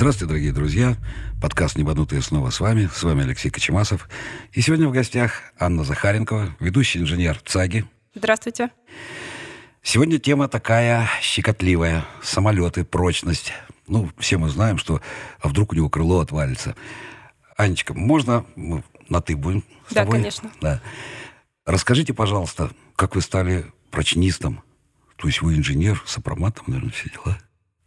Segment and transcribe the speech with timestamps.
[0.00, 0.96] Здравствуйте, дорогие друзья.
[1.42, 2.88] Подкаст «Небанутые» снова с вами.
[2.90, 4.08] С вами Алексей Кочемасов.
[4.50, 7.84] И сегодня в гостях Анна Захаренкова, ведущий инженер ЦАГИ.
[8.14, 8.70] Здравствуйте.
[9.82, 12.06] Сегодня тема такая щекотливая.
[12.22, 13.52] Самолеты, прочность.
[13.86, 15.02] Ну, все мы знаем, что
[15.38, 16.76] а вдруг у него крыло отвалится.
[17.58, 20.16] Анечка, можно мы на «ты» будем с Да, тобой?
[20.16, 20.50] конечно.
[20.62, 20.80] Да.
[21.66, 24.62] Расскажите, пожалуйста, как вы стали прочнистом?
[25.16, 27.38] То есть вы инженер, сопроматом, наверное, все дела.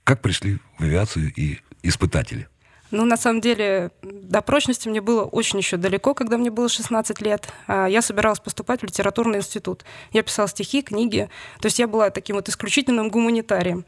[0.04, 2.48] Как пришли в авиацию и испытатели?
[2.94, 7.22] Ну, на самом деле, до прочности мне было очень еще далеко, когда мне было 16
[7.22, 7.50] лет.
[7.66, 9.84] А, Я собиралась поступать в литературный институт.
[10.12, 11.28] Я писала стихи, книги.
[11.59, 13.84] То есть я была таким вот исключительным гуманитарием.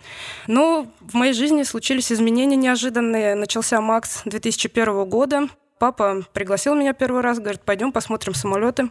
[0.47, 3.35] Но в моей жизни случились изменения неожиданные.
[3.35, 5.49] Начался МАКС 2001 года.
[5.77, 8.89] Папа пригласил меня первый раз, говорит, пойдем посмотрим самолеты.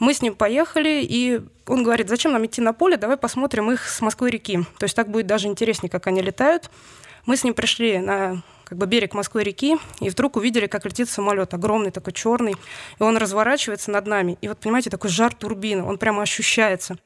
[0.00, 3.86] Мы с ним поехали, и он говорит, зачем нам идти на поле, давай посмотрим их
[3.86, 4.64] с Москвы-реки.
[4.78, 6.70] То есть так будет даже интереснее, как они летают.
[7.26, 11.52] Мы с ним пришли на как бы берег Москвы-реки, и вдруг увидели, как летит самолет,
[11.52, 12.54] огромный такой черный,
[12.98, 14.38] и он разворачивается над нами.
[14.40, 16.96] И вот, понимаете, такой жар турбины, он прямо ощущается.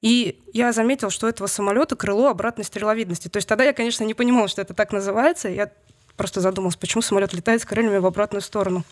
[0.00, 3.28] И я заметил, что у этого самолета крыло обратной стреловидности.
[3.28, 5.48] То есть тогда я, конечно, не понимала, что это так называется.
[5.48, 5.70] Я
[6.16, 8.82] просто задумалась, почему самолет летает с крыльями в обратную сторону.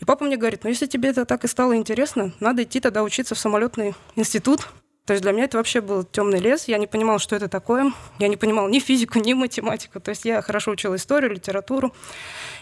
[0.00, 3.02] И папа мне говорит, ну если тебе это так и стало интересно, надо идти тогда
[3.02, 4.66] учиться в самолетный институт.
[5.06, 6.68] То есть для меня это вообще был темный лес.
[6.68, 7.92] Я не понимала, что это такое.
[8.18, 10.00] Я не понимала ни физику, ни математику.
[10.00, 11.92] То есть я хорошо учила историю, литературу.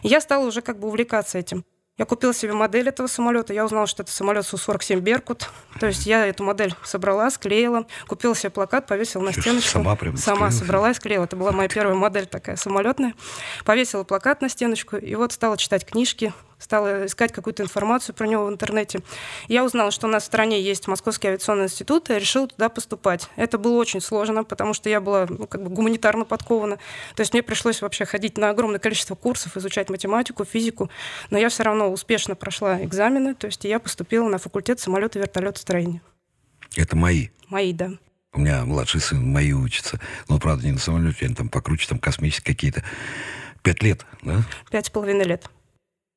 [0.02, 1.64] И я стала уже как бы увлекаться этим.
[1.98, 3.52] Я купила себе модель этого самолета.
[3.52, 5.50] Я узнала, что это самолет Су-47 «Беркут».
[5.80, 9.70] То есть я эту модель собрала, склеила, купила себе плакат, повесила на стеночку.
[9.70, 10.58] сама прям Сама склеила?
[10.60, 11.24] собрала и склеила.
[11.24, 13.14] Это была моя первая модель такая самолетная.
[13.64, 16.32] Повесила плакат на стеночку, и вот стала читать книжки,
[16.68, 19.00] стала искать какую-то информацию про него в интернете.
[19.48, 23.30] Я узнала, что у нас в стране есть Московский авиационный институт, и решила туда поступать.
[23.36, 26.76] Это было очень сложно, потому что я была ну, как бы гуманитарно подкована.
[27.16, 30.90] То есть мне пришлось вообще ходить на огромное количество курсов, изучать математику, физику,
[31.30, 35.22] но я все равно успешно прошла экзамены, то есть я поступила на факультет самолета и
[35.22, 36.02] вертолетостроения.
[36.76, 37.28] Это мои.
[37.48, 37.92] Мои, да.
[38.34, 39.98] У меня младший сын мои учится.
[40.28, 42.84] Но, правда, не на самолете, они там покруче, там космические какие-то.
[43.62, 44.42] Пять лет, да?
[44.70, 45.48] Пять с половиной лет.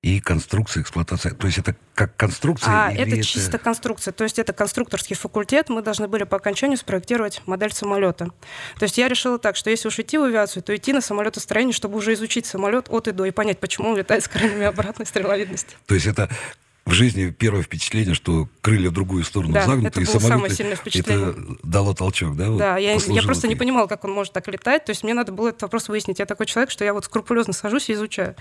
[0.03, 1.31] И конструкция, эксплуатация.
[1.35, 2.87] То есть это как конструкция?
[2.87, 4.11] А, или это чисто конструкция.
[4.11, 5.69] То есть это конструкторский факультет.
[5.69, 8.31] Мы должны были по окончанию спроектировать модель самолета.
[8.79, 11.73] То есть я решила так, что если уж идти в авиацию, то идти на самолетостроение,
[11.73, 15.05] чтобы уже изучить самолет от и до и понять, почему он летает с крыльями обратной
[15.05, 15.75] стреловидности.
[15.85, 16.31] То есть это
[16.85, 20.27] в жизни первое впечатление, что крылья в другую сторону Да, загнуты, это и самолет...
[20.27, 21.29] самое сильное впечатление.
[21.29, 22.49] Это дало толчок, да?
[22.49, 24.85] вот, Да, я, я просто не понимала, как он может так летать.
[24.85, 26.19] То есть мне надо было этот вопрос выяснить.
[26.19, 28.35] Я такой человек, что я вот скрупулезно сажусь и изучаю.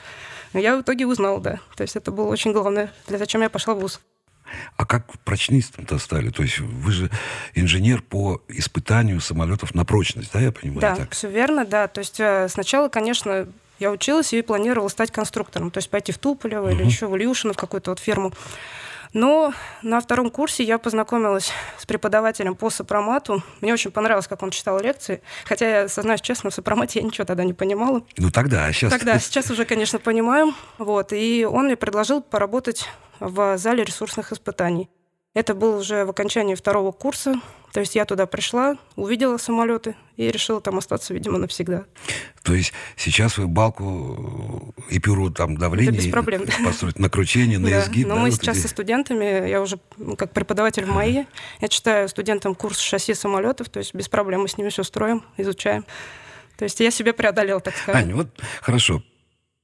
[0.53, 1.61] Но я в итоге узнала, да.
[1.77, 4.01] То есть это было очень главное, для зачем я пошла в ВУЗ.
[4.77, 6.31] А как прочнистом-то стали?
[6.31, 7.11] То есть вы же
[7.55, 10.81] инженер по испытанию самолетов на прочность, да, я понимаю?
[10.81, 11.13] Да, так?
[11.13, 11.87] все верно, да.
[11.89, 13.47] То есть э, сначала, конечно,
[13.81, 17.55] я училась и планировала стать конструктором, то есть пойти в Туполево или еще в Ильюшино,
[17.55, 18.33] в какую-то вот фирму.
[19.13, 19.53] Но
[19.83, 23.43] на втором курсе я познакомилась с преподавателем по сопромату.
[23.61, 25.21] Мне очень понравилось, как он читал лекции.
[25.45, 28.03] Хотя я, сознаюсь честно, в сопромате я ничего тогда не понимала.
[28.17, 28.93] Ну тогда, а сейчас...
[28.93, 30.55] Тогда, сейчас уже, конечно, понимаю.
[30.79, 31.13] Вот.
[31.13, 32.89] И он мне предложил поработать
[33.19, 34.89] в зале ресурсных испытаний.
[35.35, 37.41] Это было уже в окончании второго курса.
[37.73, 41.85] То есть я туда пришла, увидела самолеты и решила там остаться, видимо, навсегда.
[42.43, 46.53] То есть сейчас вы балку и перу там давления без проблем, да.
[46.65, 48.09] построить на кручение, на Да, изгиб.
[48.09, 49.79] Но да, мы вот сейчас эти- со студентами, я уже
[50.19, 51.27] как преподаватель в МАИ,
[51.61, 55.23] я читаю студентам курс шасси самолетов, то есть без проблем мы с ними все строим,
[55.37, 55.85] изучаем.
[56.57, 58.05] То есть я себя преодолела, так сказать.
[58.05, 58.29] Аня, вот
[58.61, 59.03] хорошо.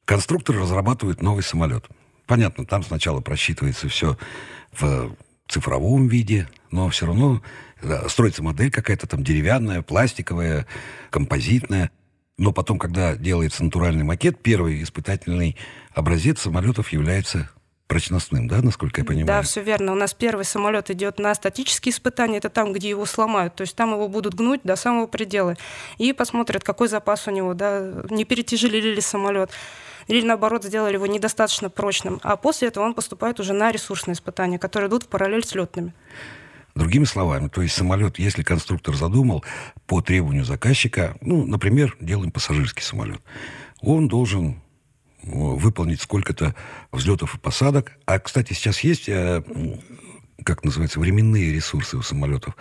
[0.04, 1.84] Конструктор разрабатывает новый самолет.
[2.26, 4.16] Понятно, там сначала просчитывается все
[4.72, 5.10] в
[5.48, 7.42] цифровом виде, но все равно
[8.08, 10.66] строится модель какая-то там деревянная, пластиковая,
[11.10, 11.90] композитная.
[12.38, 15.56] Но потом, когда делается натуральный макет, первый испытательный
[15.94, 17.48] образец самолетов является
[17.86, 19.26] прочностным, да, насколько я понимаю?
[19.26, 19.92] Да, все верно.
[19.92, 23.76] У нас первый самолет идет на статические испытания, это там, где его сломают, то есть
[23.76, 25.56] там его будут гнуть до самого предела.
[25.98, 29.50] И посмотрят, какой запас у него, да, не перетяжелили ли самолет,
[30.08, 32.20] или наоборот сделали его недостаточно прочным.
[32.22, 35.92] А после этого он поступает уже на ресурсные испытания, которые идут в параллель с летными.
[36.76, 39.42] Другими словами, то есть самолет, если конструктор задумал
[39.86, 43.22] по требованию заказчика, ну, например, делаем пассажирский самолет,
[43.80, 44.56] он должен э,
[45.24, 46.54] выполнить сколько-то
[46.92, 47.92] взлетов и посадок.
[48.04, 49.42] А, кстати, сейчас есть, э,
[50.44, 52.54] как называется, временные ресурсы у самолетов.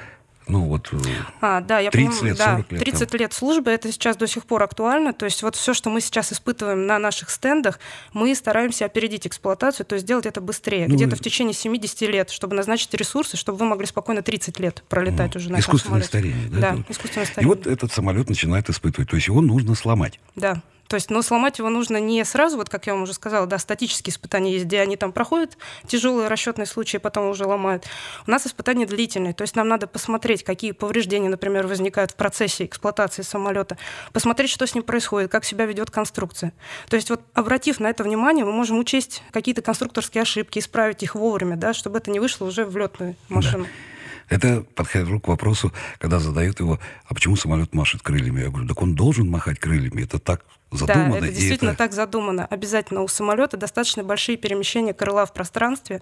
[0.47, 0.97] Ну, вот э,
[1.41, 4.27] А, да, я 30 понимаю, лет, да, 40 лет 30 лет службы, это сейчас до
[4.27, 5.11] сих пор актуально.
[5.13, 7.79] То есть вот все, что мы сейчас испытываем на наших стендах,
[8.13, 12.07] мы стараемся опередить эксплуатацию, то есть сделать это быстрее, Ну, где-то и- в течение 70
[12.07, 16.47] лет, чтобы назначить ресурсы, чтобы вы могли спокойно 30 лет пролетать уже на искусственное старение.
[16.49, 17.55] Да, Да, искусственное И старение.
[17.55, 19.09] вот этот самолет начинает испытывать.
[19.09, 20.19] То есть его нужно сломать.
[20.35, 23.47] Да, То есть, но сломать его нужно не сразу, вот как я вам уже сказала,
[23.47, 27.85] да, статические испытания есть, где они там проходят тяжелые расчетные случаи, потом уже ломают.
[28.27, 32.65] У нас испытания длительные, то есть нам надо посмотреть, какие повреждения, например, возникают в процессе
[32.65, 33.77] эксплуатации самолета,
[34.13, 36.53] посмотреть, что с ним происходит, как себя ведет конструкция.
[36.87, 41.15] То есть вот обратив на это внимание, мы можем учесть какие-то конструкторские ошибки, исправить их
[41.15, 43.63] вовремя, да, чтобы это не вышло уже в летную машину.
[43.63, 43.94] Да.
[44.29, 48.41] Это подходит к вопросу, когда задают его, а почему самолет машет крыльями?
[48.41, 50.03] Я говорю, так он должен махать крыльями.
[50.03, 50.41] Это так
[50.71, 51.11] задумано.
[51.11, 51.77] Да, это действительно это...
[51.77, 52.45] так задумано.
[52.45, 56.01] Обязательно у самолета достаточно большие перемещения крыла в пространстве.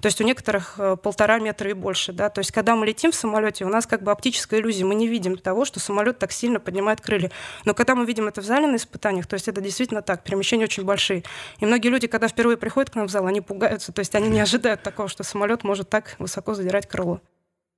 [0.00, 2.12] То есть у некоторых э, полтора метра и больше.
[2.12, 2.28] Да?
[2.28, 4.84] То есть когда мы летим в самолете, у нас как бы оптическая иллюзия.
[4.84, 7.30] Мы не видим того, что самолет так сильно поднимает крылья.
[7.64, 10.22] Но когда мы видим это в зале на испытаниях, то есть это действительно так.
[10.22, 11.24] Перемещения очень большие.
[11.58, 13.92] И многие люди, когда впервые приходят к нам в зал, они пугаются.
[13.92, 17.20] То есть они не ожидают такого, что самолет может так высоко задирать крыло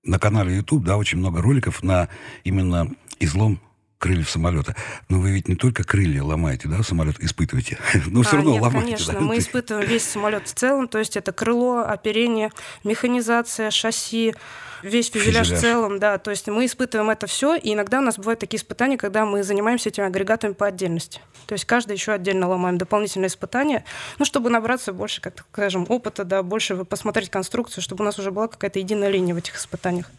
[0.04, 2.08] на канале YouTube, да, очень много роликов на
[2.44, 2.90] именно
[3.20, 3.60] излом
[4.04, 4.76] крыльев самолета.
[5.08, 8.62] Но вы ведь не только крылья ломаете, да, самолет испытываете, но все а, равно нет,
[8.62, 8.86] ломаете.
[8.86, 9.20] конечно, да?
[9.20, 12.50] мы испытываем весь самолет в целом, то есть это крыло, оперение,
[12.84, 14.34] механизация, шасси,
[14.82, 16.18] весь фюзеляж, фюзеляж в целом, да.
[16.18, 19.42] То есть мы испытываем это все, и иногда у нас бывают такие испытания, когда мы
[19.42, 21.22] занимаемся этими агрегатами по отдельности.
[21.46, 23.86] То есть каждый еще отдельно ломаем дополнительные испытания,
[24.18, 28.30] ну, чтобы набраться больше, как скажем, опыта, да, больше посмотреть конструкцию, чтобы у нас уже
[28.30, 30.10] была какая-то единая линия в этих испытаниях.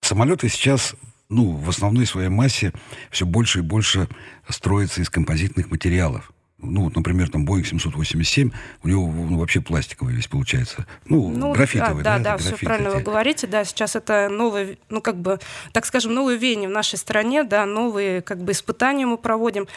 [0.00, 0.94] Самолеты сейчас
[1.28, 2.72] ну, в основной своей массе
[3.10, 4.08] все больше и больше
[4.48, 6.32] строятся из композитных материалов.
[6.60, 8.50] Ну, вот, например, там Boeing 787,
[8.82, 10.86] у него ну, вообще пластиковый весь получается.
[11.04, 12.18] Ну, ну графитовый, да?
[12.18, 12.96] Да, да, все правильно эти.
[12.96, 13.46] вы говорите.
[13.46, 15.38] Да, сейчас это новое, ну, как бы,
[15.72, 19.68] так скажем, новые веяния в нашей стране, да, новые, как бы, испытания мы проводим.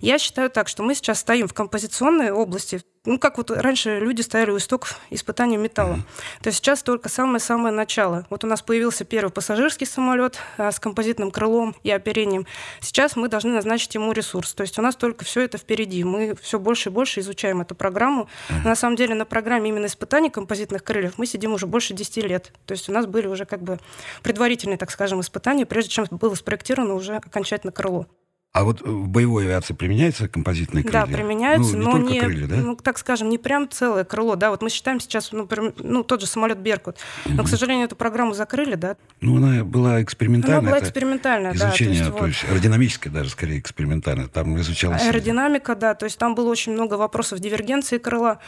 [0.00, 4.20] Я считаю так, что мы сейчас стоим в композиционной области, ну, как вот раньше люди
[4.20, 5.94] стояли у истоков испытаний металла.
[5.94, 6.42] Mm-hmm.
[6.42, 8.26] То есть сейчас только самое-самое начало.
[8.30, 12.46] Вот у нас появился первый пассажирский самолет а, с композитным крылом и оперением.
[12.80, 14.54] Сейчас мы должны назначить ему ресурс.
[14.54, 16.04] То есть у нас только все это впереди.
[16.04, 18.28] Мы все больше и больше изучаем эту программу.
[18.48, 18.68] Mm-hmm.
[18.68, 22.52] На самом деле на программе именно испытаний композитных крыльев мы сидим уже больше 10 лет.
[22.66, 23.80] То есть у нас были уже как бы
[24.22, 28.06] предварительные, так скажем, испытания, прежде чем было спроектировано уже окончательно крыло.
[28.52, 31.06] А вот в боевой авиации применяется композитные крылья?
[31.06, 32.56] Да, применяются, ну, не но не, крылья, да?
[32.56, 34.50] ну, так скажем, не прям целое крыло, да.
[34.50, 37.44] Вот мы считаем сейчас, ну, ну тот же самолет Беркут, но, угу.
[37.44, 38.96] к сожалению, эту программу закрыли, да.
[39.22, 40.58] Ну, она была экспериментальная.
[40.58, 41.70] Она была экспериментальная, да.
[41.70, 42.50] Изучение, то есть, то есть вот...
[42.50, 44.28] аэродинамическое даже, скорее, экспериментальное.
[44.28, 45.00] Там изучалось...
[45.00, 48.38] Аэродинамика, да, то есть там было очень много вопросов дивергенции крыла,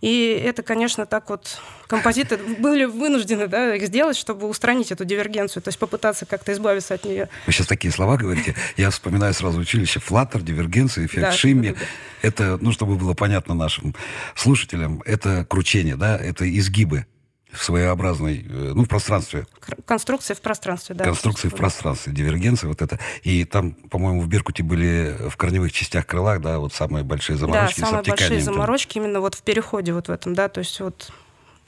[0.00, 5.62] и это, конечно, так вот композиты были вынуждены, да, их сделать, чтобы устранить эту дивергенцию,
[5.62, 7.28] то есть попытаться как-то избавиться от нее.
[7.46, 9.98] Вы сейчас такие слова говорите, я вспоминаю сразу училище.
[9.98, 11.70] Флаттер, дивергенция, эффект да, Шимми.
[11.70, 11.78] Да.
[12.22, 13.94] Это, ну, чтобы было понятно нашим
[14.36, 17.06] слушателям, это кручение, да, это изгибы
[17.50, 19.46] в своеобразной, э, ну, в пространстве.
[19.86, 21.04] Конструкция в пространстве, да.
[21.04, 22.98] Конструкция в пространстве, дивергенция вот это.
[23.22, 27.80] И там, по-моему, в Беркуте были в корневых частях крылах, да, вот самые большие заморочки
[27.80, 29.04] да, самые большие заморочки там.
[29.04, 31.10] именно вот в переходе вот в этом, да, то есть вот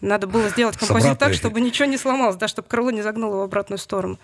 [0.00, 3.42] надо было сделать композит так, чтобы ничего не сломалось, да, чтобы крыло не загнуло в
[3.42, 4.18] обратную сторону.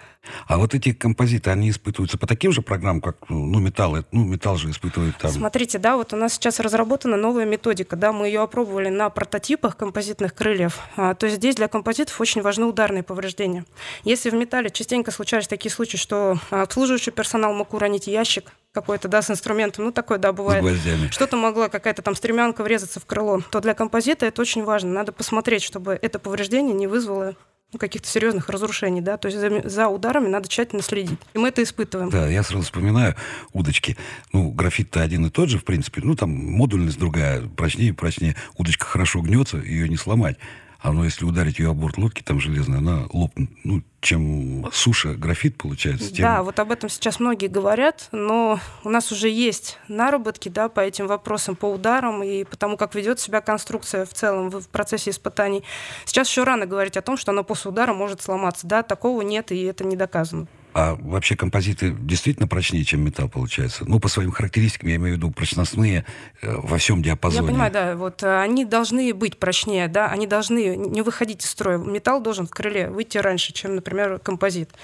[0.46, 3.98] А вот эти композиты, они испытываются по таким же программам, как ну, металл?
[4.12, 5.30] Ну, металл же испытывают там.
[5.30, 9.76] Смотрите, да, вот у нас сейчас разработана новая методика, да, мы ее опробовали на прототипах
[9.76, 10.80] композитных крыльев.
[10.96, 13.64] А, то есть здесь для композитов очень важны ударные повреждения.
[14.04, 19.22] Если в металле частенько случались такие случаи, что обслуживающий персонал мог уронить ящик, какой-то, да,
[19.22, 20.62] с инструментом, ну, такое, да, бывает.
[21.10, 24.92] Что-то могла какая-то там стремянка врезаться в крыло, то для композита это очень важно.
[24.92, 27.36] Надо посмотреть, чтобы это повреждение не вызвало
[27.72, 31.18] ну, каких-то серьезных разрушений, да, то есть за, за ударами надо тщательно следить.
[31.32, 32.10] И мы это испытываем.
[32.10, 33.16] Да, я сразу вспоминаю
[33.54, 33.96] удочки.
[34.34, 36.02] Ну, графит-то один и тот же, в принципе.
[36.04, 38.36] Ну, там модульность другая, прочнее, прочнее.
[38.58, 40.36] Удочка хорошо гнется, ее не сломать.
[40.84, 43.50] Ну, если ударить ее о борт лодки, там железная, она лопнет.
[43.64, 46.12] Ну, чем суша, графит получается.
[46.12, 46.22] Тем...
[46.22, 50.80] Да, вот об этом сейчас многие говорят, но у нас уже есть наработки да, по
[50.80, 55.10] этим вопросам, по ударам и по тому, как ведет себя конструкция в целом в процессе
[55.10, 55.64] испытаний.
[56.04, 58.66] Сейчас еще рано говорить о том, что она после удара может сломаться.
[58.66, 60.46] Да, такого нет, и это не доказано.
[60.78, 63.84] А вообще композиты действительно прочнее, чем металл получается?
[63.86, 66.04] Ну, по своим характеристикам, я имею в виду прочностные
[66.42, 67.46] э, во всем диапазоне.
[67.46, 67.96] Я понимаю, да.
[67.96, 71.78] Вот э, они должны быть прочнее, да, они должны не выходить из строя.
[71.78, 74.74] Металл должен в крыле выйти раньше, чем, например, композит.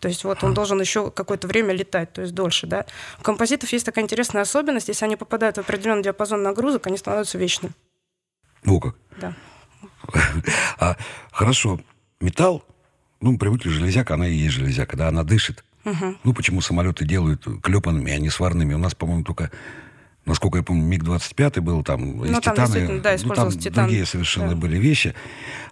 [0.00, 2.86] То есть вот он должен еще какое-то время летать, то есть дольше, да.
[3.20, 7.36] У композитов есть такая интересная особенность, если они попадают в определенный диапазон нагрузок, они становятся
[7.36, 7.74] вечными.
[8.64, 8.94] О как.
[9.20, 9.34] Да.
[10.78, 10.96] А,
[11.30, 11.78] хорошо,
[12.20, 12.64] металл
[13.26, 15.64] ну, привыкли железяка, она и есть железяка, да, она дышит.
[15.84, 16.16] Угу.
[16.24, 18.74] Ну, почему самолеты делают клепанными, а не сварными?
[18.74, 19.50] У нас, по-моему, только
[20.26, 23.84] насколько я помню, МиГ-25 был там, ну, из там титана, да, ну, там титан.
[23.84, 24.56] другие совершенно да.
[24.56, 25.14] были вещи.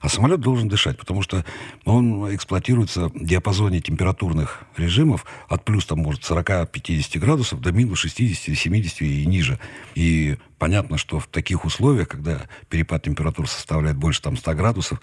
[0.01, 1.45] А самолет должен дышать, потому что
[1.85, 8.57] он эксплуатируется в диапазоне температурных режимов от плюс, там, может, 40-50 градусов до минус 60,
[8.57, 9.59] 70 и ниже.
[9.97, 15.01] И понятно, что в таких условиях, когда перепад температур составляет больше там 100 градусов,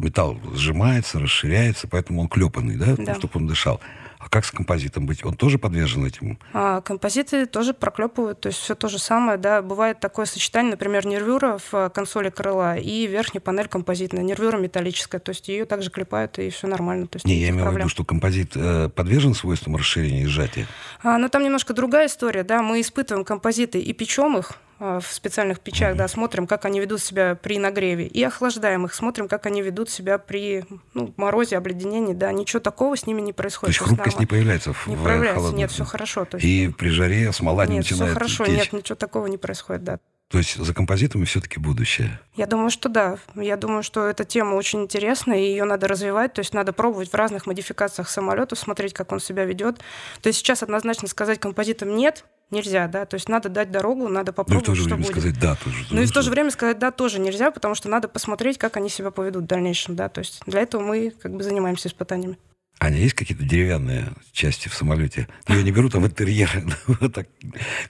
[0.00, 3.14] металл сжимается, расширяется, поэтому он клепанный, да, да.
[3.14, 3.80] чтобы он дышал.
[4.20, 5.24] А как с композитом быть?
[5.24, 6.38] Он тоже подвержен этим?
[6.52, 9.62] А, композиты тоже проклепывают, то есть все то же самое, да.
[9.62, 15.22] Бывает такое сочетание, например, нервюра в э, консоли крыла и верхняя панель композитная, нервюра металлическая,
[15.22, 17.06] то есть ее также клепают, и все нормально.
[17.06, 20.66] То есть Не, я имею в виду, что композит э, подвержен свойствам расширения и сжатия.
[21.02, 22.60] А, но там немножко другая история, да.
[22.60, 27.34] Мы испытываем композиты и печем их, в специальных печах, да, смотрим, как они ведут себя
[27.34, 32.32] при нагреве, и охлаждаем их, смотрим, как они ведут себя при ну, морозе, обледенении, да,
[32.32, 33.76] ничего такого с ними не происходит.
[33.76, 36.26] То есть хрупкость не появляется в Не проявляется, нет, все хорошо.
[36.32, 36.44] Есть...
[36.44, 38.56] И при жаре смола нет, начинает все хорошо, течь.
[38.56, 39.98] нет, ничего такого не происходит, да.
[40.30, 42.20] То есть за композитами все-таки будущее?
[42.36, 43.18] Я думаю, что да.
[43.34, 46.34] Я думаю, что эта тема очень интересная, и ее надо развивать.
[46.34, 49.78] То есть надо пробовать в разных модификациях самолетов, смотреть, как он себя ведет.
[50.22, 54.32] То есть сейчас однозначно сказать композитам нет, нельзя, да, то есть надо дать дорогу, надо
[54.32, 55.16] попробовать, ну, и в то же что время будет.
[55.16, 55.86] сказать да тоже.
[55.90, 58.76] Ну и в то же время сказать да тоже нельзя, потому что надо посмотреть, как
[58.76, 62.38] они себя поведут в дальнейшем, да, то есть для этого мы как бы занимаемся испытаниями.
[62.80, 65.28] Аня, есть какие-то деревянные части в самолете?
[65.48, 66.50] Ну, я не беру там интерьер,
[67.14, 67.28] так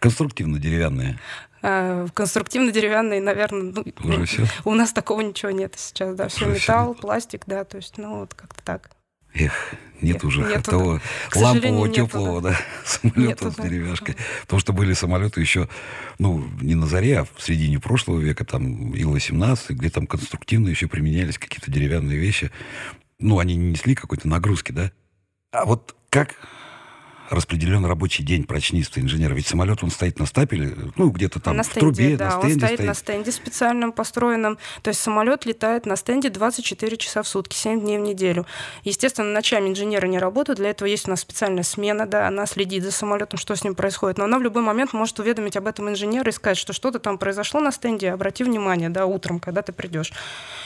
[0.00, 1.18] конструктивно деревянные.
[1.62, 4.46] А, конструктивно деревянные, наверное, ну, Уже все?
[4.64, 8.20] у нас такого ничего нет сейчас, да, все Уже металл, пластик, да, то есть, ну
[8.20, 8.90] вот как-то так.
[9.34, 9.52] Эх,
[10.00, 11.00] нет, нет уже нету, того
[11.34, 11.40] да.
[11.40, 12.56] лампового, теплого да.
[12.84, 13.62] самолета нету, с да.
[13.62, 14.16] деревяшкой.
[14.42, 15.68] Потому что были самолеты еще,
[16.18, 20.88] ну, не на заре, а в середине прошлого века, там, Ил-18, где там конструктивно еще
[20.88, 22.50] применялись какие-то деревянные вещи.
[23.20, 24.90] Ну, они не несли какой-то нагрузки, да.
[25.52, 26.34] А вот как
[27.30, 29.34] распределен рабочий день прочниста инженера?
[29.34, 32.36] Ведь самолет, он стоит на стапеле, ну, где-то там на в стенде, трубе, да, на
[32.36, 32.88] он стенде стоит, стоит.
[32.88, 34.58] на стенде специальном построенном.
[34.82, 38.46] То есть самолет летает на стенде 24 часа в сутки, 7 дней в неделю.
[38.84, 42.82] Естественно, ночами инженеры не работают, для этого есть у нас специальная смена, да, она следит
[42.82, 44.18] за самолетом, что с ним происходит.
[44.18, 47.18] Но она в любой момент может уведомить об этом инженера и сказать, что что-то там
[47.18, 50.12] произошло на стенде, обрати внимание, да, утром, когда ты придешь.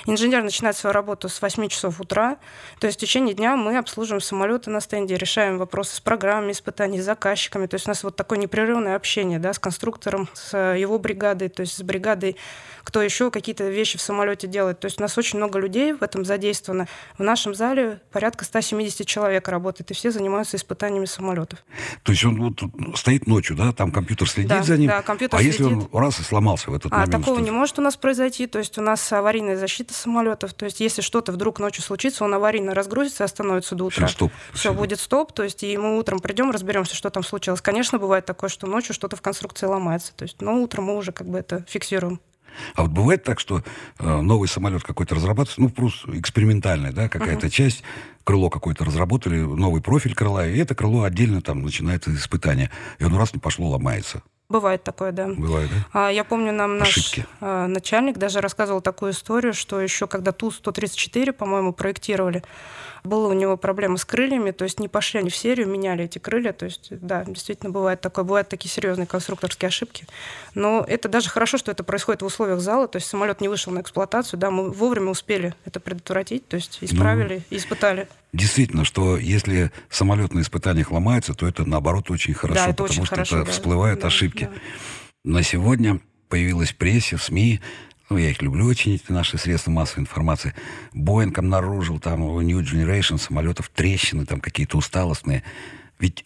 [0.06, 2.37] Инженер начинает свою работу с 8 часов утра,
[2.80, 7.00] то есть в течение дня мы обслуживаем самолеты на стенде, решаем вопросы с программами испытаний,
[7.00, 7.66] с заказчиками.
[7.66, 11.61] То есть у нас вот такое непрерывное общение да, с конструктором, с его бригадой, то
[11.61, 12.37] есть с бригадой,
[12.84, 14.78] кто еще какие-то вещи в самолете делает.
[14.80, 16.86] То есть у нас очень много людей в этом задействовано.
[17.18, 21.64] В нашем зале порядка 170 человек работает, и все занимаются испытаниями самолетов.
[22.02, 24.88] То есть он вот стоит ночью, да, там компьютер следит Да, за ним.
[24.88, 25.88] да, компьютер а если следит.
[25.90, 27.12] он раз и сломался в этот А момент?
[27.12, 28.46] такого что- не может у нас произойти.
[28.46, 30.52] То есть у нас аварийная защита самолетов.
[30.54, 34.06] То есть если что-то вдруг ночью случится, он аварийно разгрузится и остановится до утра.
[34.06, 34.32] Всё, стоп.
[34.52, 35.32] Все, будет стоп.
[35.32, 37.60] То есть и мы утром придем, разберемся, что там случилось.
[37.62, 40.12] Конечно, бывает такое, что ночью что-то в конструкции ломается.
[40.14, 42.20] То есть, но утром мы уже как бы это фиксируем.
[42.75, 43.62] А вот бывает так, что
[43.99, 47.82] э, новый самолет какой-то разрабатывается, ну, просто экспериментальный, да, какая-то часть,
[48.25, 52.70] крыло какое-то разработали, новый профиль крыла, и это крыло отдельно там начинает испытание.
[52.99, 54.23] И оно раз не пошло, ломается.
[54.48, 55.26] Бывает такое, да.
[55.26, 56.06] Бывает, да?
[56.06, 57.26] А, Я помню, нам наш Ошибки.
[57.40, 62.42] а, начальник даже рассказывал такую историю, что еще когда Ту-134, по-моему, проектировали,
[63.04, 66.18] была у него проблема с крыльями, то есть не пошли они в серию, меняли эти
[66.18, 66.52] крылья.
[66.52, 68.24] То есть, да, действительно бывает такое.
[68.24, 70.06] Бывают такие серьезные конструкторские ошибки.
[70.54, 73.72] Но это даже хорошо, что это происходит в условиях зала, то есть самолет не вышел
[73.72, 78.08] на эксплуатацию, да, мы вовремя успели это предотвратить, то есть исправили, Ну, испытали.
[78.34, 83.04] Действительно, что если самолет на испытаниях ломается, то это, наоборот, очень хорошо, это потому очень
[83.06, 83.52] что хорошо, это да.
[83.52, 84.48] всплывают Да, ошибки.
[84.52, 85.30] да.
[85.30, 87.60] На сегодня появилась в прессе, в СМИ,
[88.10, 90.52] ну, я их люблю очень, эти наши средства массовой информации.
[90.92, 95.44] Боинг обнаружил там New Generation самолетов трещины там какие-то усталостные.
[96.00, 96.24] Ведь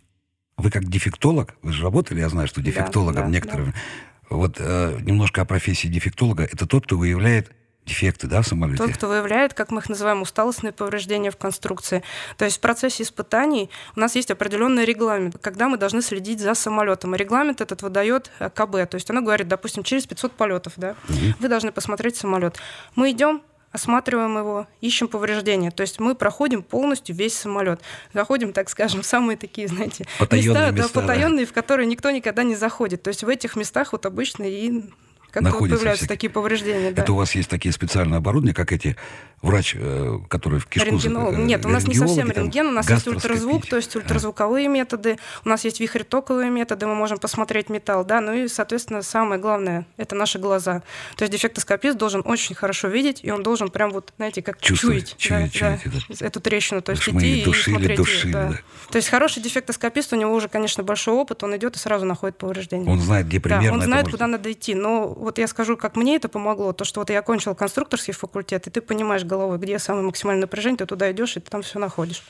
[0.57, 3.75] вы как дефектолог, вы же работали, я знаю, что Да, дефектологом да, некоторым.
[4.31, 6.45] Вот э, немножко о профессии дефектолога.
[6.45, 7.53] Это тот, кто выявляет
[7.89, 8.83] дефекты, да, в самолете?
[8.83, 12.03] Тот, кто выявляет, как мы их называем, усталостные повреждения в конструкции.
[12.37, 16.55] То есть в процессе испытаний у нас есть определенный регламент, когда мы должны следить за
[16.55, 17.15] самолетом.
[17.15, 18.89] И регламент этот выдает э, КБ.
[18.91, 20.95] То есть оно говорит, допустим, через 500 полетов, да,
[21.41, 22.59] вы должны посмотреть самолет.
[22.95, 23.43] Мы идем,
[23.73, 25.71] осматриваем его, ищем повреждения.
[25.71, 27.81] То есть мы проходим полностью весь самолет.
[28.13, 31.01] Заходим, так скажем, в самые такие, знаете, Потаённые места, места, да.
[31.01, 33.03] да, потаенные, в которые никто никогда не заходит.
[33.03, 34.85] То есть в этих местах вот обычно и
[35.31, 36.09] как появляются всякие...
[36.09, 36.91] такие повреждения.
[36.91, 37.03] Да.
[37.03, 38.97] Это у вас есть такие специальные оборудования, как эти
[39.43, 40.91] врач, э, который в кишку...
[40.91, 41.35] Рентгенолог.
[41.35, 44.71] Э, Нет, у нас не совсем рентген, у нас есть ультразвук, то есть ультразвуковые а.
[44.71, 49.41] методы, у нас есть вихрь-токовые методы, мы можем посмотреть металл, да, ну и, соответственно, самое
[49.41, 50.83] главное, это наши глаза.
[51.17, 55.17] То есть дефектоскопист должен очень хорошо видеть, и он должен прям вот, знаете, как чувствовать,
[55.17, 55.81] чуять, да, чуять
[56.19, 56.27] да.
[56.27, 57.97] эту трещину, то есть идти душили, и смотреть.
[57.97, 58.49] Душили, да.
[58.49, 58.59] Да.
[58.91, 62.39] То есть хороший дефектоскопист, у него уже, конечно, большой опыт, он идет и сразу находит
[62.39, 62.91] повреждения.
[62.91, 64.75] Он знает, где примерно Да, он знает, куда надо идти.
[64.75, 68.67] Но вот я скажу, как мне это помогло, то, что вот я окончила конструкторский факультет,
[68.67, 71.79] и ты понимаешь головой, где самое максимальное напряжение, ты туда идешь, и ты там все
[71.79, 72.23] находишь.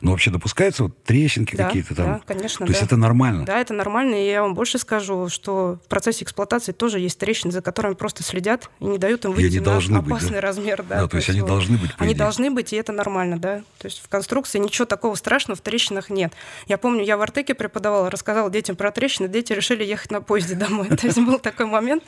[0.00, 2.06] Ну, вообще допускаются вот трещинки да, какие-то там?
[2.06, 2.78] Да, конечно, То да.
[2.78, 3.44] есть это нормально?
[3.44, 7.52] Да, это нормально, и я вам больше скажу, что в процессе эксплуатации тоже есть трещины,
[7.52, 10.40] за которыми просто следят и не дают им выйти на опасный быть, да?
[10.40, 10.82] размер.
[10.82, 11.48] Да, да, то есть они вот.
[11.48, 13.62] должны быть, Они должны быть, и это нормально, да.
[13.78, 16.32] То есть в конструкции ничего такого страшного в трещинах нет.
[16.66, 20.54] Я помню, я в Артеке преподавала, рассказала детям про трещины, дети решили ехать на поезде
[20.56, 20.88] домой.
[20.88, 22.02] То есть был такой момент.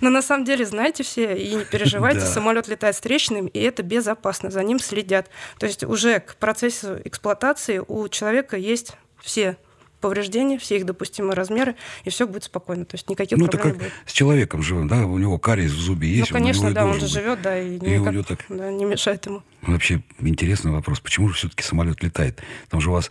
[0.00, 3.82] Но на самом деле, знаете все, и не переживайте, самолет летает с трещинами, и это
[3.82, 5.28] безопасно, за ним следят.
[5.58, 9.56] То есть уже к процессу эксплуатации у человека есть все
[10.00, 12.84] повреждения, все их допустимые размеры, и все будет спокойно.
[12.84, 13.92] То есть никаких ну, проблем не будет.
[14.04, 15.06] с человеком живым, да?
[15.06, 16.30] У него кариес в зубе есть.
[16.30, 18.44] Ну, конечно, он да, он же живет, да, и, и никак, так...
[18.48, 19.42] да, не мешает ему.
[19.62, 21.00] Вообще интересный вопрос.
[21.00, 22.40] Почему же все-таки самолет летает?
[22.68, 23.10] Там же у вас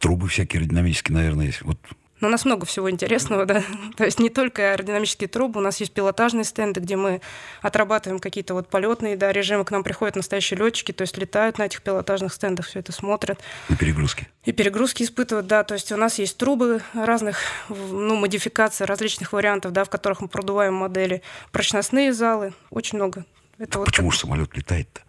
[0.00, 1.62] трубы всякие аэродинамические, наверное, есть.
[1.62, 1.78] Вот
[2.20, 3.62] но у нас много всего интересного, да.
[3.96, 7.20] То есть не только аэродинамические трубы, у нас есть пилотажные стенды, где мы
[7.62, 11.64] отрабатываем какие-то вот полетные да, режимы, к нам приходят настоящие летчики, то есть летают на
[11.64, 13.40] этих пилотажных стендах, все это смотрят.
[13.68, 14.28] И перегрузки.
[14.44, 15.64] И перегрузки испытывают, да.
[15.64, 20.28] То есть у нас есть трубы разных, ну, модификаций, различных вариантов, да, в которых мы
[20.28, 21.22] продуваем модели.
[21.52, 23.24] Прочностные залы, очень много.
[23.58, 25.00] Это вот почему же самолет летает-то?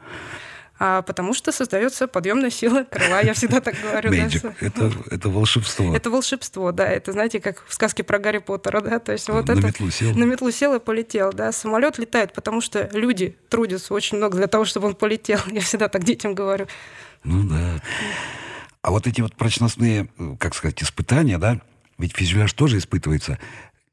[0.79, 3.21] А потому что создается подъемная сила крыла.
[3.21, 4.11] Я всегда так говорю.
[4.11, 4.41] Magic.
[4.41, 5.93] Да, это, это волшебство.
[5.93, 6.87] Это волшебство, да.
[6.87, 8.99] Это, знаете, как в сказке про Гарри Поттера, да.
[8.99, 9.67] То есть вот на это...
[9.67, 10.15] метлу сел.
[10.15, 11.51] На метлу сел и полетел, да.
[11.51, 15.39] Самолет летает, потому что люди трудятся очень много для того, чтобы он полетел.
[15.47, 16.67] Я всегда так детям говорю.
[17.25, 17.81] Ну да.
[18.81, 20.07] А вот эти вот прочностные,
[20.39, 21.59] как сказать, испытания, да,
[21.97, 23.37] ведь фюзеляж тоже испытывается.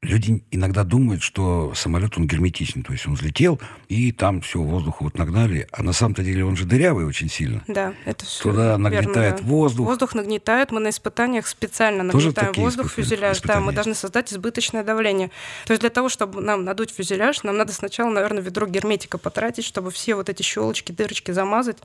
[0.03, 5.01] Люди иногда думают, что самолет, он герметичный, то есть он взлетел, и там все, воздух
[5.01, 7.63] вот нагнали, а на самом-то деле он же дырявый очень сильно.
[7.67, 9.43] Да, это все Туда нагнетает да.
[9.43, 9.87] воздух.
[9.87, 14.83] Воздух нагнетает, мы на испытаниях специально Тоже нагнетаем воздух фюзеляж, да, мы должны создать избыточное
[14.83, 15.31] давление.
[15.65, 19.65] То есть для того, чтобы нам надуть фюзеляж, нам надо сначала, наверное, ведро герметика потратить,
[19.65, 21.77] чтобы все вот эти щелочки, дырочки замазать,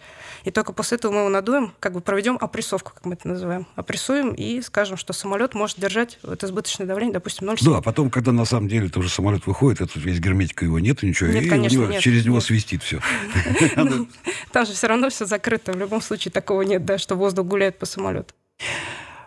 [0.44, 3.66] и только после этого мы его надуем, как бы проведем опрессовку, как мы это называем.
[3.74, 7.64] Опрессуем и скажем, что самолет может держать это избыточное давление, допустим, 0,7.
[7.64, 11.02] Да, а потом, когда на самом деле тоже самолет выходит, этот весь герметика его нет,
[11.02, 12.44] ничего, нет, и конечно, него, нет, через него нет.
[12.44, 13.00] свистит все.
[13.76, 14.08] Ну,
[14.52, 15.72] там же все равно все закрыто.
[15.72, 18.34] В любом случае такого нет, да, что воздух гуляет по самолету.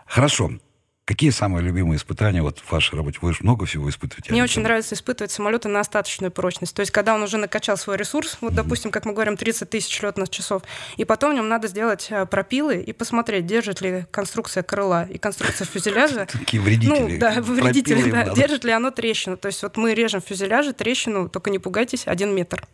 [0.06, 0.52] Хорошо.
[1.06, 3.20] Какие самые любимые испытания вот в вашей работе?
[3.22, 4.32] Вы же много всего испытываете.
[4.32, 6.76] Мне очень нравится испытывать самолеты на остаточную прочность.
[6.76, 8.56] То есть, когда он уже накачал свой ресурс, вот, mm-hmm.
[8.56, 10.64] допустим, как мы говорим, 30 тысяч летных часов,
[10.98, 15.20] и потом в нем надо сделать а, пропилы и посмотреть, держит ли конструкция крыла и
[15.20, 16.26] конструкция фюзеляжа.
[16.32, 17.14] Такие вредители.
[17.14, 18.34] Ну, да, вредители, да.
[18.34, 19.38] Держит ли оно трещину.
[19.38, 22.68] То есть, вот мы режем фюзеляжи, трещину, только не пугайтесь, один метр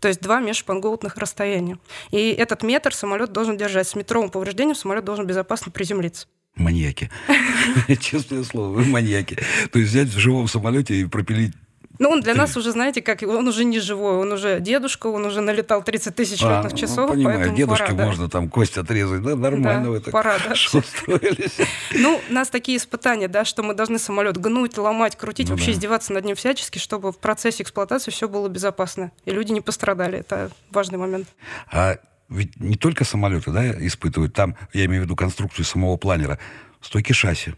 [0.00, 1.78] то есть два межшпангоутных расстояния.
[2.10, 3.86] И этот метр самолет должен держать.
[3.86, 6.26] С метровым повреждением самолет должен безопасно приземлиться.
[6.56, 7.10] Маньяки.
[8.00, 9.38] Честное слово, вы маньяки.
[9.72, 11.54] То есть взять в живом самолете и пропилить
[12.00, 15.26] ну, он для нас уже, знаете, как он уже не живой, он уже дедушка, он
[15.26, 17.10] уже налетал 30 тысяч а, летных часов.
[17.10, 18.30] Ну, понимаю, дедушке пора, можно да.
[18.30, 20.52] там кость отрезать, да, нормально да, вы так пора, да.
[20.52, 21.58] устроились.
[21.94, 25.72] Ну, у нас такие испытания, да, что мы должны самолет гнуть, ломать, крутить, ну, вообще
[25.72, 25.72] да.
[25.72, 30.20] издеваться над ним всячески, чтобы в процессе эксплуатации все было безопасно, и люди не пострадали.
[30.20, 31.28] Это важный момент.
[31.70, 31.98] А
[32.30, 36.38] ведь не только самолеты, да, испытывают, там, я имею в виду конструкцию самого планера,
[36.80, 37.54] стойки шасси.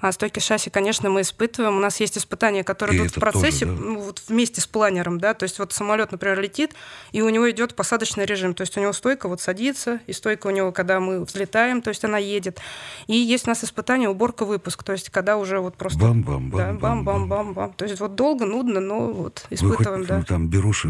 [0.00, 1.76] А стойки шасси, конечно, мы испытываем.
[1.76, 3.84] У нас есть испытания, которые и идут в процессе тоже, да?
[3.84, 5.18] ну, вот вместе с планером.
[5.18, 5.34] Да?
[5.34, 6.74] То есть вот самолет, например, летит,
[7.12, 8.54] и у него идет посадочный режим.
[8.54, 11.90] То есть у него стойка вот садится, и стойка у него, когда мы взлетаем, то
[11.90, 12.60] есть она едет.
[13.06, 14.82] И есть у нас испытание уборка-выпуск.
[14.82, 15.98] То есть когда уже вот просто...
[15.98, 16.58] Бам-бам-бам.
[16.58, 17.72] Да, бам-бам-бам-бам.
[17.74, 20.18] То есть вот долго, нудно, но вот испытываем, Вы хоть, да.
[20.18, 20.88] Ну, там беруши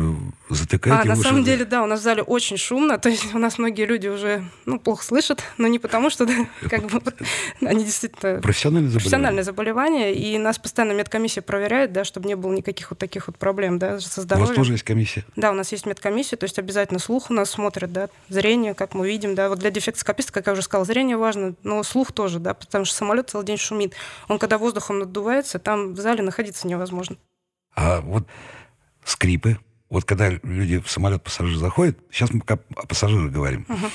[0.49, 2.99] затыкаете А, на самом деле, да, у нас в зале очень шумно.
[3.09, 6.35] То есть у нас многие люди уже, ну, плохо слышат, но не потому, что да,
[6.69, 7.03] как бы
[7.61, 8.41] они действительно...
[8.81, 9.45] Профессиональные заболевания.
[9.45, 13.37] Профессиональные заболевание, и нас постоянно медкомиссия проверяет, да, чтобы не было никаких вот таких вот
[13.37, 14.47] проблем да, со здоровьем.
[14.47, 15.25] У вас тоже есть комиссия?
[15.37, 18.95] Да, у нас есть медкомиссия, то есть обязательно слух у нас смотрят, да, зрение, как
[18.95, 19.49] мы видим, да.
[19.49, 22.97] Вот для дефектоскописта, как я уже сказала, зрение важно, но слух тоже, да, потому что
[22.97, 23.95] самолет целый день шумит.
[24.29, 27.17] Он, когда воздухом надувается, там в зале находиться невозможно.
[27.75, 28.27] А вот
[29.05, 33.87] скрипы, вот когда люди в самолет пассажир заходит, сейчас мы пока о пассажирах говорим, угу.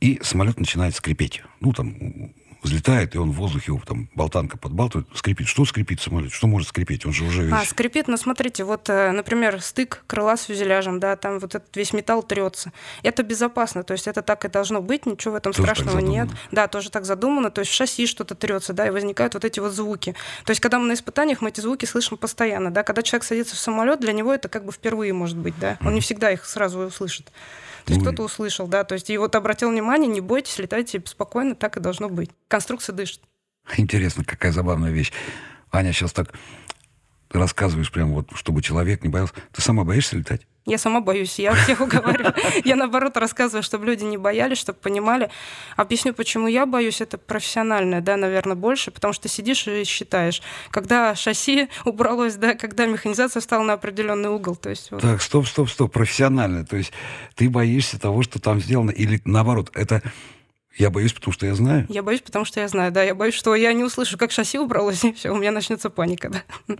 [0.00, 1.42] и самолет начинает скрипеть.
[1.60, 5.48] Ну, там взлетает, и он в воздухе, его там болтанка подбалтывает, скрипит.
[5.48, 6.32] Что скрипит самолет?
[6.32, 7.06] Что может скрипеть?
[7.06, 7.52] Он же уже весь...
[7.52, 11.74] А, скрипит, ну смотрите, вот, э, например, стык крыла с фюзеляжем, да, там вот этот
[11.76, 12.72] весь металл трется.
[13.02, 16.28] Это безопасно, то есть это так и должно быть, ничего в этом тоже страшного нет.
[16.50, 19.60] Да, тоже так задумано, то есть в шасси что-то трется, да, и возникают вот эти
[19.60, 20.14] вот звуки.
[20.44, 23.56] То есть когда мы на испытаниях, мы эти звуки слышим постоянно, да, когда человек садится
[23.56, 26.44] в самолет, для него это как бы впервые может быть, да, он не всегда их
[26.44, 27.30] сразу услышит.
[27.84, 31.02] То есть ну, кто-то услышал, да, то есть и вот обратил внимание, не бойтесь, летайте
[31.06, 32.30] спокойно, так и должно быть.
[32.48, 33.20] Конструкция дышит.
[33.76, 35.12] Интересно, какая забавная вещь.
[35.72, 36.34] Аня сейчас так
[37.30, 39.34] рассказываешь прям вот, чтобы человек не боялся.
[39.52, 40.42] Ты сама боишься летать?
[40.66, 42.34] Я сама боюсь, я всех уговариваю.
[42.64, 45.30] Я, наоборот, рассказываю, чтобы люди не боялись, чтобы понимали.
[45.76, 47.00] Объясню, почему я боюсь.
[47.00, 50.42] Это профессиональное, да, наверное, больше, потому что сидишь и считаешь.
[50.70, 54.54] Когда шасси убралось, да, когда механизация встала на определенный угол.
[54.54, 55.00] То есть, вот.
[55.00, 56.66] Так, стоп, стоп, стоп, профессионально.
[56.66, 56.92] То есть
[57.34, 60.02] ты боишься того, что там сделано, или наоборот, это
[60.76, 61.84] я боюсь, потому что я знаю.
[61.88, 63.02] Я боюсь, потому что я знаю, да.
[63.02, 66.30] Я боюсь, что я не услышу, как шасси убралось, и все, у меня начнется паника,
[66.30, 66.42] да.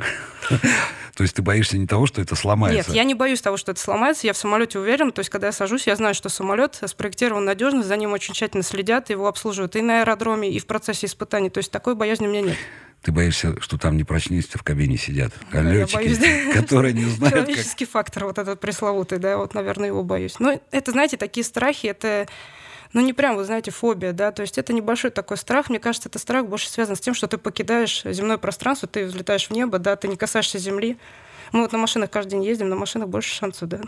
[1.16, 2.90] То есть ты боишься не того, что это сломается?
[2.90, 4.26] Нет, я не боюсь того, что это сломается.
[4.26, 5.12] Я в самолете уверен.
[5.12, 8.62] То есть, когда я сажусь, я знаю, что самолет спроектирован надежно, за ним очень тщательно
[8.62, 11.50] следят, его обслуживают и на аэродроме, и в процессе испытаний.
[11.50, 12.57] То есть такой боязни у меня нет.
[13.03, 16.53] Ты боишься, что там не прочнистые в кабине сидят, а да, летчики, боюсь, да.
[16.61, 17.92] которые не знают, Человеческий как...
[17.92, 20.38] фактор вот этот пресловутый, да, вот, наверное, его боюсь.
[20.38, 22.29] Но это, знаете, такие страхи, это
[22.92, 25.70] ну, не прям, вы знаете, фобия, да, то есть это небольшой такой страх.
[25.70, 29.48] Мне кажется, это страх больше связан с тем, что ты покидаешь земное пространство, ты взлетаешь
[29.48, 30.98] в небо, да, ты не касаешься земли.
[31.53, 33.81] Мы вот на машинах каждый день ездим, на машинах больше шансов, да.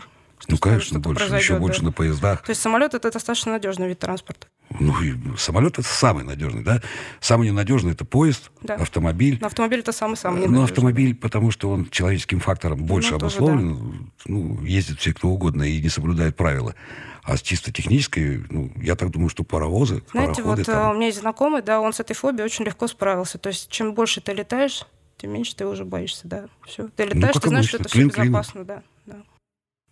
[0.47, 1.87] Ну, конечно, больше, еще больше да.
[1.87, 2.43] на поездах.
[2.43, 4.47] То есть самолет это достаточно надежный вид транспорта.
[4.79, 6.81] Ну, и самолет это самый надежный, да?
[7.21, 8.75] Самый ненадежный это поезд, да.
[8.75, 9.37] автомобиль.
[9.39, 10.57] Но автомобиль это самый-самый ненадежный.
[10.57, 13.77] Ну, автомобиль, потому что он человеческим фактором больше ну, обусловлен.
[13.77, 14.05] Тоже, да.
[14.25, 16.75] Ну, ездит все кто угодно и не соблюдает правила.
[17.23, 20.89] А с чисто технической, ну, я так думаю, что паровозы, Знаете, вот там...
[20.89, 23.37] Э, у меня есть знакомый, да, он с этой фобией очень легко справился.
[23.37, 24.85] То есть чем больше ты летаешь,
[25.17, 26.47] тем меньше ты уже боишься, да.
[26.65, 26.89] Все.
[26.89, 28.83] Ты ну, летаешь, ну, ты знаешь, что это все безопасно, да.
[29.05, 29.23] да.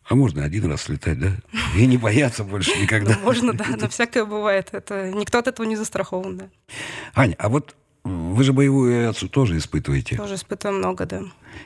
[0.04, 1.38] А можно один раз летать, да?
[1.78, 3.16] И не бояться больше никогда.
[3.16, 4.70] Ну, можно, да, но всякое бывает.
[4.74, 6.50] Это никто от этого не застрахован, да.
[7.16, 10.18] Аня, а вот вы же боевую авиацию тоже испытываете?
[10.18, 11.22] Тоже испытываем много, да.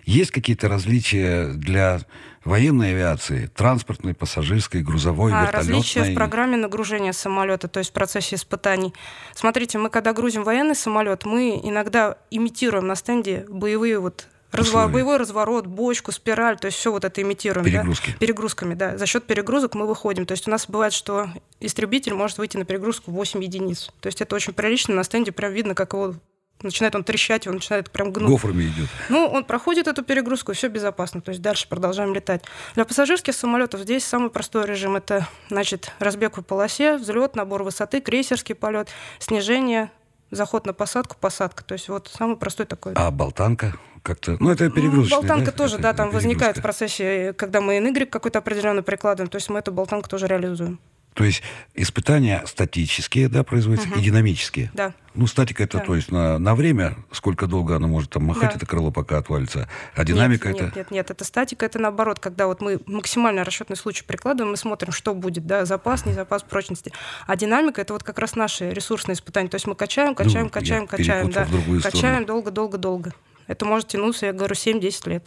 [0.05, 2.01] Есть какие-то различия для
[2.43, 5.75] военной авиации, транспортной, пассажирской, грузовой, а, вертолетной?
[5.75, 8.93] Различия в программе нагружения самолета, то есть в процессе испытаний.
[9.33, 14.87] Смотрите, мы когда грузим военный самолет, мы иногда имитируем на стенде боевые вот Разво...
[14.87, 17.65] Боевой разворот, бочку, спираль, то есть все вот это имитируем.
[17.65, 18.11] Перегрузки.
[18.11, 18.17] Да?
[18.17, 18.97] Перегрузками, да.
[18.97, 20.25] За счет перегрузок мы выходим.
[20.25, 23.91] То есть у нас бывает, что истребитель может выйти на перегрузку 8 единиц.
[23.99, 24.95] То есть это очень прилично.
[24.95, 26.15] На стенде прям видно, как его
[26.61, 28.29] начинает он трещать, он начинает прям гнуть.
[28.29, 28.87] Гофрами идет.
[29.09, 31.21] Ну, он проходит эту перегрузку, и все безопасно.
[31.21, 32.43] То есть дальше продолжаем летать.
[32.75, 34.95] Для пассажирских самолетов здесь самый простой режим.
[34.95, 38.89] Это, значит, разбег по полосе, взлет, набор высоты, крейсерский полет,
[39.19, 39.91] снижение,
[40.31, 41.63] заход на посадку, посадка.
[41.63, 42.93] То есть вот самый простой такой.
[42.95, 43.75] А болтанка?
[44.03, 45.57] Как-то, ну, это перегрузочная, Болтанка да?
[45.57, 49.49] тоже, это да, там возникает в процессе, когда мы NY какой-то определенный прикладываем, то есть
[49.49, 50.79] мы эту болтанку тоже реализуем.
[51.15, 51.41] То есть
[51.73, 53.99] испытания статические, да, производятся, угу.
[53.99, 54.69] и динамические.
[54.73, 54.93] Да.
[55.13, 55.85] Ну, статика это, да.
[55.85, 58.57] то есть на, на время, сколько долго оно может там махать, да.
[58.57, 59.69] это крыло, пока отвалится.
[59.95, 60.65] А динамика нет, это...
[60.65, 64.57] Нет, нет, нет, это статика, это наоборот, когда вот мы максимально расчетный случай прикладываем, мы
[64.57, 66.91] смотрим, что будет, да, запас, не запас прочности.
[67.27, 69.47] А динамика это вот как раз наши ресурсные испытания.
[69.47, 71.47] То есть мы качаем, качаем, ну, качаем, качаем, да.
[71.81, 73.13] Качаем долго-долго-долго.
[73.47, 75.23] Это может тянуться, я говорю, 7-10 лет.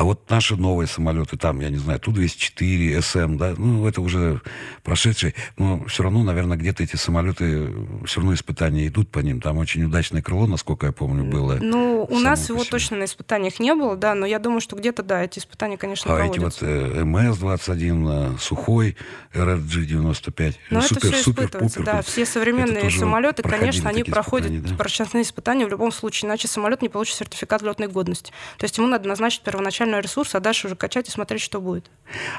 [0.00, 4.40] А вот наши новые самолеты, там, я не знаю, Ту-204, СМ, да, ну, это уже
[4.82, 7.70] прошедшие, но все равно, наверное, где-то эти самолеты,
[8.06, 9.42] все равно испытания идут по ним.
[9.42, 11.58] Там очень удачное крыло, насколько я помню, было.
[11.60, 15.02] Ну, у нас его точно на испытаниях не было, да, но я думаю, что где-то,
[15.02, 16.64] да, эти испытания, конечно, а проводятся.
[16.64, 18.96] эти вот э, МС-21, э, Сухой,
[19.34, 24.62] РРГ-95, но супер, это все супер, испытывается, пупер, да, все современные самолеты, конечно, они проходят
[24.62, 24.76] да?
[24.76, 28.32] прочностные испытания в любом случае, иначе самолет не получит сертификат летной годности.
[28.56, 31.60] То есть ему надо назначить первоначально начальный ресурс, а дальше уже качать и смотреть, что
[31.60, 31.90] будет.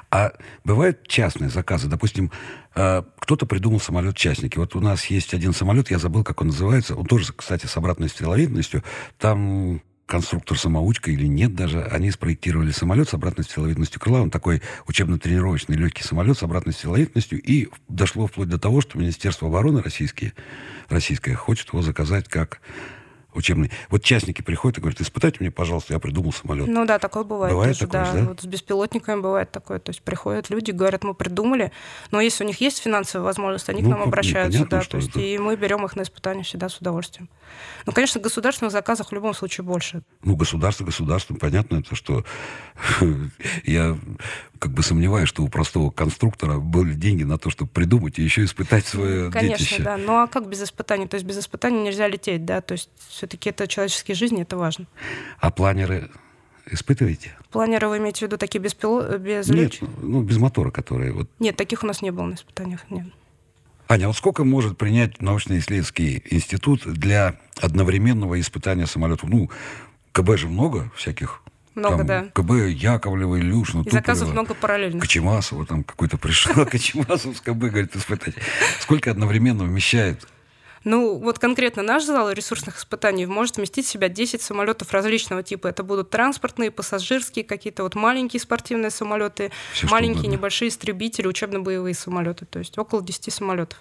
[0.09, 0.31] А
[0.63, 1.87] бывают частные заказы?
[1.87, 2.31] Допустим,
[2.75, 4.57] э, кто-то придумал самолет-частники.
[4.57, 6.95] Вот у нас есть один самолет, я забыл, как он называется.
[6.95, 8.83] Он тоже, кстати, с обратной стреловидностью.
[9.17, 14.21] Там конструктор-самоучка или нет даже, они спроектировали самолет с обратной стреловидностью крыла.
[14.21, 17.41] Он такой учебно-тренировочный легкий самолет с обратной стреловидностью.
[17.41, 20.33] И дошло вплоть до того, что Министерство обороны российские,
[20.89, 22.59] российское хочет его заказать как
[23.33, 23.71] учебный.
[23.89, 26.67] Вот частники приходят и говорят, испытайте мне, пожалуйста, я придумал самолет.
[26.67, 27.53] Ну да, такое бывает.
[27.53, 28.19] Бывает тоже, такое, да.
[28.21, 28.27] да?
[28.29, 29.79] Вот с беспилотниками бывает такое.
[29.79, 31.71] То есть приходят люди, говорят, мы придумали,
[32.11, 34.97] но если у них есть финансовая возможность, они Ну, к нам обращаются, да, что то
[34.97, 35.19] есть это.
[35.19, 37.29] и мы берем их на испытания всегда с удовольствием.
[37.85, 40.03] Ну, конечно, государственных заказов в любом случае больше.
[40.23, 42.23] Ну, государство государством, понятно, это что
[43.63, 43.97] я
[44.59, 48.43] как бы сомневаюсь, что у простого конструктора были деньги на то, чтобы придумать и еще
[48.43, 49.81] испытать свое Конечно, детище.
[49.83, 49.97] да.
[49.97, 51.07] Ну а как без испытаний?
[51.07, 52.61] То есть без испытаний нельзя лететь, да.
[52.61, 52.89] То есть
[53.21, 54.87] все-таки это человеческие жизни, это важно.
[55.39, 56.09] А планеры
[56.65, 57.37] испытываете?
[57.51, 59.19] Планеры вы имеете в виду такие без, пило...
[59.19, 62.89] без Нет, ну, без мотора, которые вот Нет, таких у нас не было на испытаниях.
[62.89, 63.05] Нет.
[63.87, 69.29] Аня, вот сколько может принять научно-исследовательский институт для одновременного испытания самолетов?
[69.29, 69.51] Ну,
[70.13, 71.43] КБ же много всяких.
[71.75, 72.23] Много, Там да.
[72.33, 74.99] КБ Яковлева, Илюшина, И заказов Туполева, много параллельно.
[74.99, 78.33] Кочемасова там какой-то пришел, Кочемасов с КБ, говорит, испытать.
[78.79, 80.27] Сколько одновременно вмещает?
[80.83, 85.67] Ну, вот конкретно наш зал ресурсных испытаний может вместить в себя 10 самолетов различного типа.
[85.67, 92.45] Это будут транспортные, пассажирские, какие-то вот маленькие спортивные самолеты, что маленькие небольшие истребители, учебно-боевые самолеты.
[92.45, 93.79] То есть около 10 самолетов.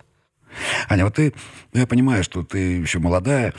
[0.89, 1.33] Аня, вот ты,
[1.73, 3.55] ну, я понимаю, что ты еще молодая,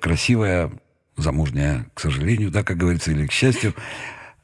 [0.00, 0.72] красивая,
[1.16, 3.74] замужняя, к сожалению, да, как говорится, или к счастью.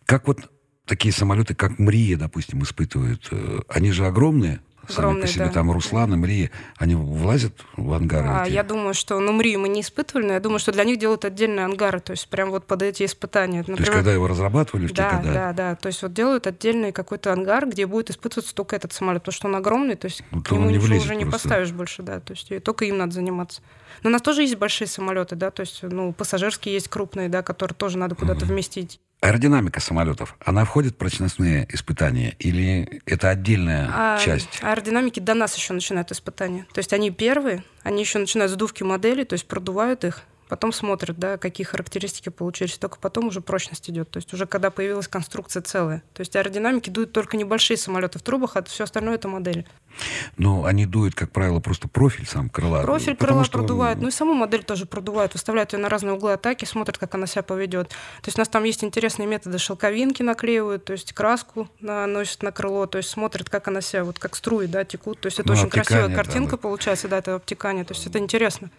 [0.05, 0.51] Как вот
[0.85, 3.29] такие самолеты, как Мрия, допустим, испытывают?
[3.31, 5.45] Э, Они же огромные, сами Огромные, по себе.
[5.47, 5.51] да.
[5.53, 8.29] Там Руслан и Мрия, они влазят в ангары?
[8.29, 8.53] А, эти?
[8.55, 11.25] я думаю, что, ну, Мрию мы не испытывали, но я думаю, что для них делают
[11.25, 13.63] отдельные ангары, то есть прям вот под эти испытания.
[13.63, 15.33] То есть, когда его разрабатывали в Да, года?
[15.35, 15.75] да, да.
[15.77, 19.49] То есть вот делают отдельный какой-то ангар, где будет испытываться только этот самолет, потому что
[19.49, 21.49] он огромный, то есть Ну, к нему не ничего уже не просто.
[21.49, 22.21] поставишь больше, да.
[22.21, 23.63] То есть и только им надо заниматься.
[24.03, 27.43] Но у нас тоже есть большие самолеты, да, то есть ну пассажирские есть крупные, да,
[27.43, 29.01] которые тоже надо куда-то вместить.
[29.25, 34.59] Аэродинамика самолетов, она входит в прочностные испытания или это отдельная А часть?
[34.61, 36.67] аэродинамики до нас еще начинают испытания.
[36.75, 40.73] То есть они первые, они еще начинают с дувки моделей, то есть продувают их, потом
[40.73, 44.11] смотрят, да, какие характеристики получились, только потом уже прочность идет.
[44.11, 46.03] То есть уже когда появилась конструкция целая.
[46.13, 49.67] То есть аэродинамики дуют только небольшие самолеты в трубах, а все остальное это модели.
[50.37, 52.83] Но они дуют, как правило, просто профиль сам крыла.
[52.83, 56.33] Профиль крыла что, продувают, ну и саму модель тоже продувают, выставляют ее на разные углы
[56.33, 57.89] атаки, смотрят, как она себя поведет.
[57.89, 62.53] То есть у нас там есть интересные методы, шелковинки наклеивают, то есть краску наносят на
[62.53, 65.21] крыло, то есть смотрят, как она себя, вот как струи, да, текут.
[65.21, 66.57] То есть это Ну, очень красивая да, картинка да.
[66.57, 68.71] получается, да, это обтекание, то есть это интересно.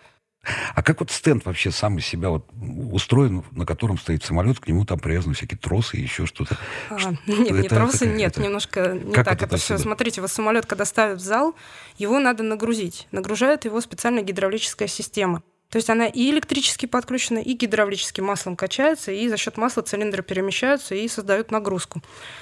[0.74, 2.46] А как вот стенд вообще сам из себя вот
[2.92, 6.58] устроен, на котором стоит самолет, к нему там привязаны всякие тросы и еще что-то?
[6.90, 9.58] А, Что- нет, не это тросы, такая- нет, это- немножко не Как так это это
[9.58, 9.78] все.
[9.78, 11.56] Смотрите, вот самолет, когда ставят в зал,
[11.98, 13.08] его надо нагрузить.
[13.12, 15.44] Нагружает его специальная гидравлическая система.
[15.70, 20.24] То есть она и электрически подключена, и гидравлически маслом качается, и за счет масла цилиндры
[20.24, 22.02] перемещаются и создают нагрузку.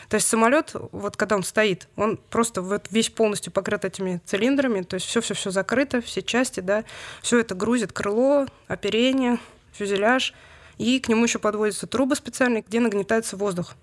[0.09, 4.81] То есть самолет, вот когда он стоит, он просто вот весь полностью покрыт этими цилиндрами,
[4.81, 6.83] то есть все-все-все закрыто, все части, да,
[7.21, 9.39] все это грузит крыло, оперение,
[9.71, 10.33] фюзеляж,
[10.77, 13.75] и к нему еще подводятся трубы специальные, где нагнетается воздух.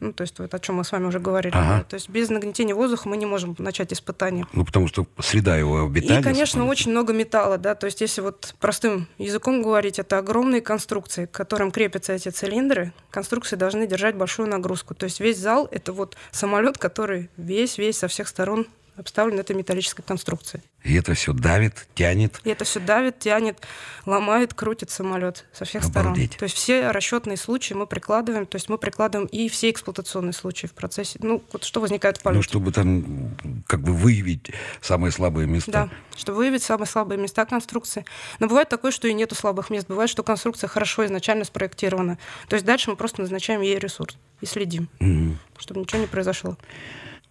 [0.00, 1.54] Ну, то есть вот о чем мы с вами уже говорили.
[1.54, 1.78] Ага.
[1.78, 1.84] да.
[1.84, 4.46] То есть без нагнетения воздуха мы не можем начать испытание.
[4.52, 6.20] Ну, потому что среда его обитания...
[6.20, 6.70] И, конечно, самолета.
[6.70, 11.30] очень много металла, да, то есть если вот простым языком говорить, это огромные конструкции, к
[11.30, 12.92] которым крепятся эти цилиндры.
[13.10, 14.94] Конструкции должны держать большую нагрузку.
[14.94, 20.02] То есть весь зал— это вот самолет, который весь-весь со всех сторон обставлен этой металлической
[20.02, 20.62] конструкцией.
[20.84, 22.40] И это все давит, тянет.
[22.44, 23.58] И это все давит, тянет,
[24.06, 26.32] ломает, крутит самолет со всех Обалдеть.
[26.32, 26.38] сторон.
[26.38, 30.66] То есть все расчетные случаи мы прикладываем, то есть мы прикладываем и все эксплуатационные случаи
[30.66, 31.18] в процессе.
[31.22, 32.38] Ну, вот что возникает в полете.
[32.38, 33.34] Ну, чтобы там
[33.66, 35.72] как бы выявить самые слабые места.
[35.72, 38.04] Да, чтобы выявить самые слабые места конструкции.
[38.38, 39.88] Но бывает такое, что и нету слабых мест.
[39.88, 42.18] Бывает, что конструкция хорошо изначально спроектирована.
[42.48, 45.38] То есть дальше мы просто назначаем ей ресурс и следим, Мгм.
[45.58, 46.56] чтобы ничего не произошло.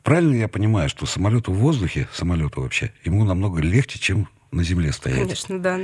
[0.04, 4.92] Правильно я понимаю, что самолету в воздухе, самолету вообще, ему намного легче, чем на земле
[4.92, 5.22] стоять?
[5.22, 5.80] Конечно, да.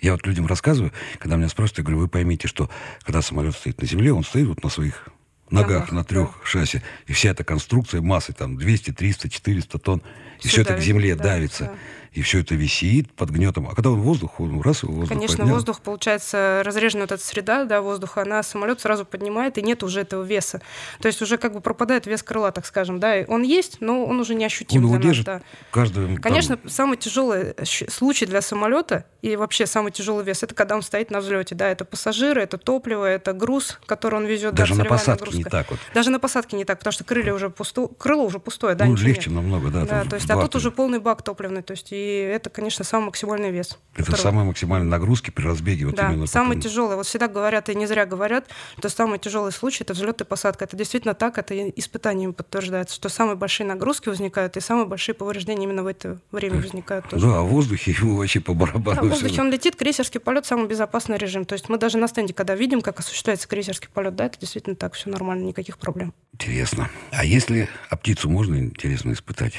[0.00, 2.70] Я вот людям рассказываю, когда меня спрашивают, я говорю, вы поймите, что
[3.02, 5.08] когда самолет стоит на земле, он стоит вот на своих
[5.50, 10.02] ногах, Ногах, на трех шасси, и вся эта конструкция массой там 200, 300, 400 тонн,
[10.38, 11.74] и Всё все это к земле да, давится, да.
[12.16, 13.68] И все это висит под гнетом.
[13.68, 15.54] А когда он воздух, он раз его воздух Конечно, поднял.
[15.54, 20.00] воздух, получается, разрежена вот эта среда да, воздуха, она самолет сразу поднимает, и нет уже
[20.00, 20.62] этого веса.
[21.00, 23.00] То есть уже как бы пропадает вес крыла, так скажем.
[23.00, 25.42] Да, он есть, но он уже не ощутим Он для нас, держит да.
[25.70, 26.06] каждый...
[26.06, 30.82] там, Конечно, самый тяжелый случай для самолета и вообще самый тяжелый вес это когда он
[30.82, 31.54] стоит на взлете.
[31.54, 34.54] Да, это пассажиры, это топливо, это груз, который он везет.
[34.54, 35.36] даже да, на посадке нагрузка.
[35.36, 35.80] не так вот.
[35.92, 37.88] Даже на посадке не так, потому что крылья уже пусто...
[37.88, 39.36] крыло уже пустое, да, ну, легче нет.
[39.36, 39.80] намного, да.
[39.82, 42.84] Да, там то есть, а тут уже полный бак топливный, то есть и это, конечно,
[42.84, 43.78] самый максимальный вес.
[43.94, 44.20] Это который...
[44.20, 45.86] самые максимальные нагрузки при разбеге.
[45.86, 46.60] Вот да, самые потом...
[46.60, 46.96] тяжелые.
[46.96, 50.64] Вот всегда говорят, и не зря говорят, что самый тяжелый случай– это взлет и посадка.
[50.64, 55.64] Это действительно так, это испытаниями подтверждается, что самые большие нагрузки возникают, и самые большие повреждения
[55.64, 57.26] именно в это время возникают тоже.
[57.26, 59.00] Да, а в воздухе ему вообще по барабану.
[59.00, 61.44] Да, в воздухе он летит, крейсерский полет– самый безопасный режим.
[61.44, 64.76] То есть мы даже на стенде, когда видим, как осуществляется крейсерский полет, да, это действительно
[64.76, 66.12] так, все нормально, никаких проблем.
[66.34, 66.90] Интересно.
[67.12, 69.54] А если а птицу можно, интересно, испытать?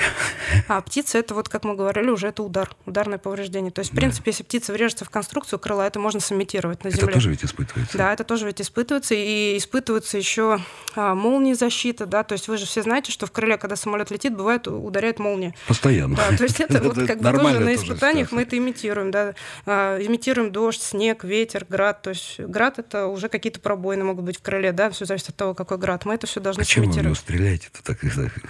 [0.67, 3.71] А птица– это вот, как мы говорили, уже это удар, ударное повреждение.
[3.71, 4.01] То есть, в да.
[4.01, 7.05] принципе, если птица врежется в конструкцию крыла, это можно сымитировать на земле.
[7.05, 7.97] Это тоже ведь испытывается?
[7.97, 9.15] Да, это тоже ведь испытывается.
[9.15, 10.59] И испытывается еще
[10.95, 14.11] а, молнии защита, да, то есть вы же все знаете, что в крыле, когда самолет
[14.11, 15.55] летит, бывает, ударяет молния.
[15.67, 16.15] Постоянно.
[16.15, 19.33] Да, то есть это вот как бы тоже на испытаниях мы это имитируем, да.
[19.65, 22.03] А, имитируем дождь, снег, ветер, град.
[22.03, 25.35] То есть град— это уже какие-то пробоины могут быть в крыле, да, все зависит от
[25.35, 26.05] того, какой град.
[26.05, 27.01] Мы это все должны а сымитировать.
[27.01, 27.97] Чем вы стреляете-то так?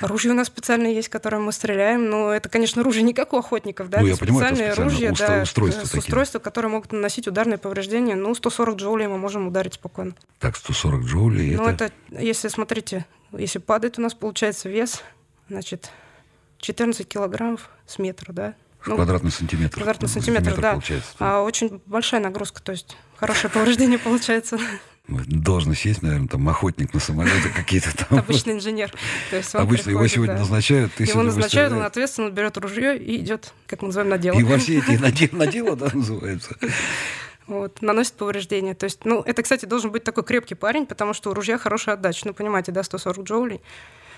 [0.02, 3.38] Ружье у нас специальное есть, которое мы стреляем, но это, конечно, ружье не как у
[3.68, 6.92] охотников, да, ну, это я понимаю, специальные это ружья, да, устройства, с устройства, которые могут
[6.92, 8.16] наносить ударные повреждения.
[8.16, 10.14] Ну, 140 джоулей мы можем ударить спокойно.
[10.40, 15.04] Так, 140 джоулей Ну, это, если, смотрите, если падает у нас, получается, вес,
[15.50, 15.92] значит,
[16.60, 18.54] 14 килограммов с метра, да?
[18.86, 19.76] Ну, квадратный сантиметр.
[19.76, 20.72] Квадратный сантиметр, да.
[20.72, 21.10] Получается.
[21.20, 24.60] А, очень большая нагрузка, то есть хорошее повреждение получается.
[25.08, 28.20] Должность есть, наверное, там охотник на самолете какие-то там.
[28.20, 28.92] Обычный инженер.
[29.30, 30.42] То есть Обычно его сегодня да.
[30.42, 34.38] назначают, ты Его назначают, он ответственно берет ружье и идет, как мы называем, на дело.
[34.38, 36.58] И во все эти на дело, да, называется.
[37.48, 38.76] Вот, наносит повреждения.
[38.76, 41.96] То есть, ну, это, кстати, должен быть такой крепкий парень, потому что у ружья хорошая
[41.96, 42.28] отдача.
[42.28, 43.62] Ну, понимаете, да, 140 джоулей.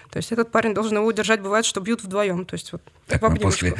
[0.09, 1.39] То есть этот парень должен его удержать.
[1.39, 2.45] Бывает, что бьют вдвоем.
[2.45, 3.75] То есть вот так, в после,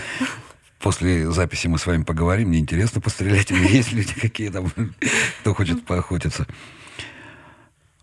[0.80, 2.50] после записи мы с вами поговорим.
[2.50, 3.52] Мне интересно пострелять.
[3.52, 4.72] Есть люди какие там,
[5.42, 6.48] кто хочет поохотиться.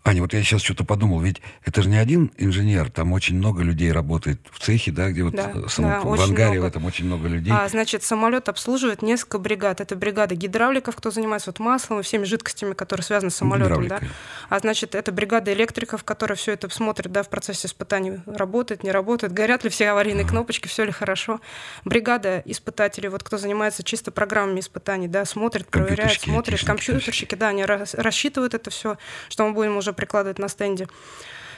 [0.07, 3.61] Аня, вот я сейчас что-то подумал, ведь это же не один инженер, там очень много
[3.61, 6.61] людей работает в цехе, да, где вот да, сам, да, в ангаре много.
[6.61, 7.51] в этом очень много людей.
[7.53, 9.81] А, значит, самолет обслуживает несколько бригад.
[9.81, 13.99] Это бригада гидравликов, кто занимается вот маслом и всеми жидкостями, которые связаны с самолетом, да.
[14.47, 18.91] А значит, это бригада электриков, которые все это смотрят, да, в процессе испытаний, работает, не
[18.91, 20.29] работает, горят ли все аварийные а.
[20.29, 21.41] кнопочки, все ли хорошо.
[21.83, 27.65] Бригада испытателей, вот кто занимается чисто программами испытаний, да, смотрит, проверяет, смотрит, компьютерщики, да, они
[27.65, 30.87] рассчитывают это все, что мы будем уже прикладывать на стенде.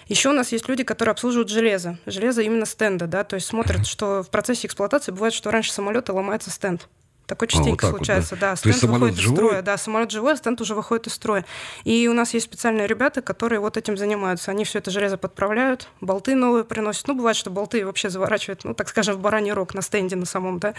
[0.07, 1.99] Еще у нас есть люди, которые обслуживают железо.
[2.07, 6.13] Железо именно стенда, да, то есть смотрят, что в процессе эксплуатации бывает, что раньше самолета
[6.13, 6.89] ломается стенд.
[7.27, 8.49] Такое частенько а, вот случается, вот, да.
[8.49, 8.55] да.
[8.55, 11.45] Стенд есть выходит из строя, да, самолет живой, а стенд уже выходит из строя.
[11.83, 14.49] И у нас есть специальные ребята, которые вот этим занимаются.
[14.49, 17.07] Они все это железо подправляют, болты новые приносят.
[17.07, 20.25] Ну, бывает, что болты вообще заворачивают, ну, так скажем, в бараний рог на стенде на
[20.25, 20.73] самом, да.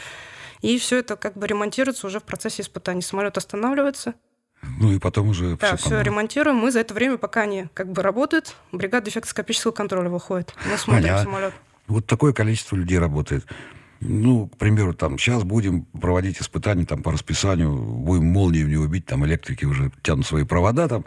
[0.61, 3.03] И все это как бы ремонтируется уже в процессе испытаний.
[3.03, 4.15] Самолет останавливается,
[4.63, 6.57] ну и потом уже да, все, все ремонтируем.
[6.57, 10.55] Мы за это время, пока они как бы работают, бригада дефектоскопического контроля выходит.
[10.71, 11.55] Мы смотрим Аня, самолет.
[11.87, 13.47] Вот такое количество людей работает.
[14.01, 18.87] Ну, к примеру, там, сейчас будем проводить испытания там, по расписанию, будем молнии в него
[18.87, 21.05] бить, там электрики уже тянут свои провода, там,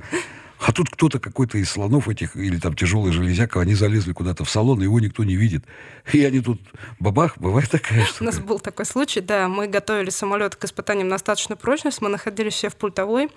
[0.65, 4.49] а тут кто-то какой-то из слонов этих, или там тяжелый железяк, они залезли куда-то в
[4.49, 5.65] салон, и его никто не видит.
[6.13, 6.61] И они тут,
[6.99, 8.23] бабах, бывает такая штука.
[8.23, 12.07] У нас был такой случай, да, мы готовили самолет к испытаниям на остаточную прочность, мы
[12.07, 13.29] находились все в пультовой,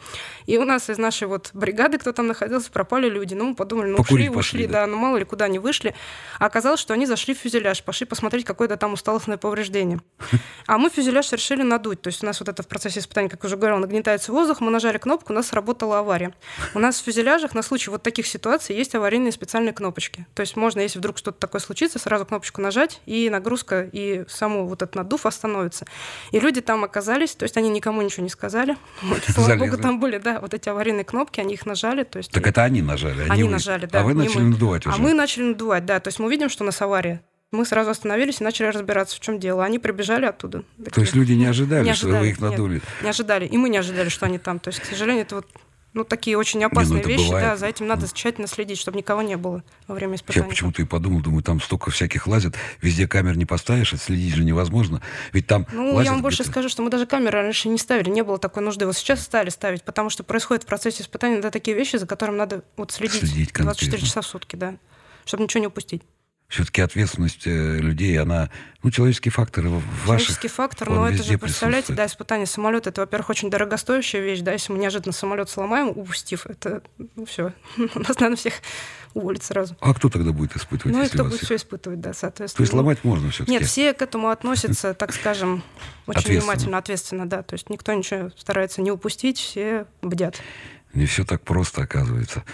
[0.46, 3.34] и у нас из нашей вот бригады, кто там находился, пропали люди.
[3.34, 4.82] Ну, мы подумали, ну, Покурить ушли, пошли, ушли, да.
[4.82, 5.94] да, ну, мало ли куда они вышли.
[6.38, 10.00] А оказалось, что они зашли в фюзеляж, пошли посмотреть какое-то там усталостное повреждение.
[10.68, 13.44] А мы фюзеляж решили надуть, то есть у нас вот это в процессе испытания, как
[13.44, 16.34] уже говорил, нагнетается воздух, мы нажали кнопку, у нас сработала авария.
[16.74, 20.26] У нас в фюзеляжах на случай вот таких ситуаций есть аварийные специальные кнопочки.
[20.34, 24.66] То есть можно, если вдруг что-то такое случится, сразу кнопочку нажать, и нагрузка, и саму
[24.66, 25.86] вот этот надув остановится.
[26.32, 28.76] И люди там оказались, то есть они никому ничего не сказали.
[29.02, 32.02] Вот, слава богу, там были, да, вот эти аварийные кнопки, они их нажали.
[32.02, 33.22] То есть, так это они нажали?
[33.22, 33.50] Они, они вы...
[33.50, 34.00] нажали, да.
[34.00, 34.50] А вы начали мы.
[34.50, 34.98] надувать а уже?
[34.98, 36.00] А мы начали надувать, да.
[36.00, 37.22] То есть мы видим, что у нас авария.
[37.52, 39.64] Мы сразу остановились и начали разбираться, в чем дело.
[39.64, 40.64] Они прибежали оттуда.
[40.76, 40.90] Такие.
[40.90, 42.74] То есть люди не ожидали, не ожидали что вы их надули?
[42.74, 43.46] Нет, не ожидали.
[43.46, 44.58] И мы не ожидали, что они там.
[44.58, 45.46] То есть, к сожалению, это вот
[45.96, 47.46] ну, такие очень опасные не, ну, вещи, бывает.
[47.46, 50.44] да, за этим надо тщательно следить, чтобы никого не было во время испытаний.
[50.44, 54.44] Я почему-то и подумал, думаю, там столько всяких лазят, везде камер не поставишь, отследить же
[54.44, 55.00] невозможно,
[55.32, 58.22] ведь там Ну, я вам больше скажу, что мы даже камеры раньше не ставили, не
[58.22, 58.84] было такой нужды.
[58.84, 62.36] Вот сейчас стали ставить, потому что происходит в процессе испытаний да, такие вещи, за которыми
[62.36, 64.76] надо вот следить, следить 24 часа в сутки, да,
[65.24, 66.02] чтобы ничего не упустить
[66.48, 68.50] все-таки ответственность э, людей, она,
[68.82, 73.30] ну, человеческий фактор в Человеческий фактор, но это же, представляете, да, испытание самолета, это, во-первых,
[73.30, 76.82] очень дорогостоящая вещь, да, если мы неожиданно самолет сломаем, упустив, это,
[77.16, 77.52] ну, все,
[77.94, 78.54] у нас надо всех
[79.12, 79.76] уволить сразу.
[79.80, 80.96] А кто тогда будет испытывать?
[80.96, 82.58] Ну, и кто будет все испытывать, да, соответственно.
[82.58, 83.50] То есть сломать можно все-таки?
[83.50, 85.64] Нет, все к этому относятся, так скажем,
[86.06, 90.40] очень внимательно, ответственно, да, то есть никто ничего старается не упустить, все бдят.
[90.94, 92.44] Не все так просто, оказывается.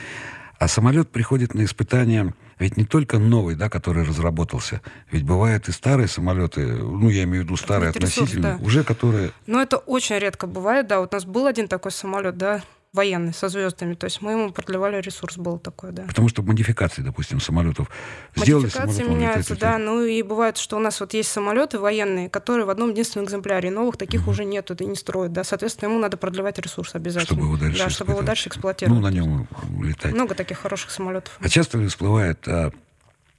[0.58, 5.72] А самолет приходит на испытания, ведь не только новый, да, который разработался, ведь бывают и
[5.72, 8.64] старые самолеты, ну, я имею в виду старые относительно, ресурс, да.
[8.64, 9.32] уже которые...
[9.46, 13.32] Ну, это очень редко бывает, да, вот у нас был один такой самолет, да, военный,
[13.32, 13.94] со звездами.
[13.94, 16.02] То есть мы ему продлевали ресурс, был такой, да.
[16.02, 17.88] Потому что модификации, допустим, самолетов
[18.36, 18.64] сделали.
[18.64, 19.78] Модификации меняются, да.
[19.78, 23.70] Ну и бывает, что у нас вот есть самолеты военные, которые в одном единственном экземпляре.
[23.70, 24.32] Новых таких угу.
[24.32, 25.42] уже нету и не строят, да.
[25.42, 27.24] Соответственно, ему надо продлевать ресурс обязательно.
[27.24, 29.00] Чтобы его дальше Да, чтобы его дальше эксплуатировать.
[29.00, 29.48] Ну, на нем
[29.82, 30.12] летать.
[30.12, 31.38] Много таких хороших самолетов.
[31.40, 32.72] А часто ли всплывает а,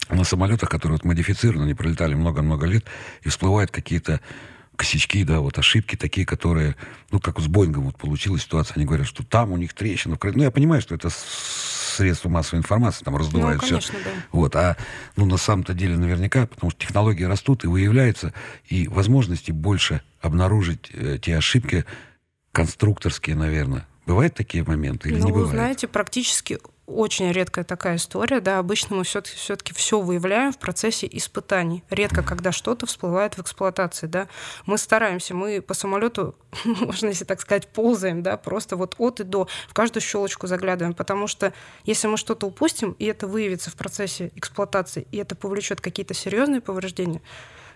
[0.10, 2.86] на самолетах, которые вот модифицированы, они пролетали много-много лет,
[3.22, 4.20] и всплывают какие-то
[4.76, 6.76] косячки, да, вот ошибки такие, которые,
[7.12, 10.18] ну, как с Боингом вот получилась ситуация, они говорят, что там у них трещина.
[10.22, 14.04] Ну, я понимаю, что это средства массовой информации, там раздувают ну, конечно, все.
[14.04, 14.10] Да.
[14.32, 14.78] Вот, а,
[15.16, 18.34] ну, на самом-то деле наверняка, потому что технологии растут и выявляются,
[18.68, 21.86] и возможности больше обнаружить э, те ошибки
[22.52, 23.88] конструкторские, наверное.
[24.06, 25.52] Бывают такие моменты или ну, не бывает?
[25.52, 31.84] знаете, практически очень редкая такая история, да, обычно мы все-таки все, выявляем в процессе испытаний.
[31.90, 34.28] Редко, когда что-то всплывает в эксплуатации, да.
[34.66, 39.24] Мы стараемся, мы по самолету, можно если так сказать, ползаем, да, просто вот от и
[39.24, 41.54] до, в каждую щелочку заглядываем, потому что
[41.86, 46.60] если мы что-то упустим, и это выявится в процессе эксплуатации, и это повлечет какие-то серьезные
[46.60, 47.22] повреждения,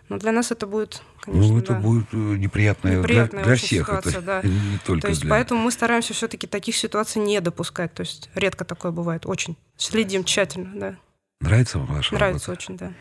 [0.09, 3.55] но для нас это будет, конечно, Ну, это да, будет э, неприятное, неприятная для, для
[3.55, 3.87] всех.
[3.87, 4.41] Ситуация, это да.
[4.43, 5.29] не только То есть для...
[5.29, 7.93] поэтому мы стараемся все-таки таких ситуаций не допускать.
[7.93, 9.57] То есть редко такое бывает, очень.
[9.75, 10.95] Следим тщательно, да.
[11.41, 12.63] Нравится вам ваша Нравится работа?
[12.63, 12.93] очень, да.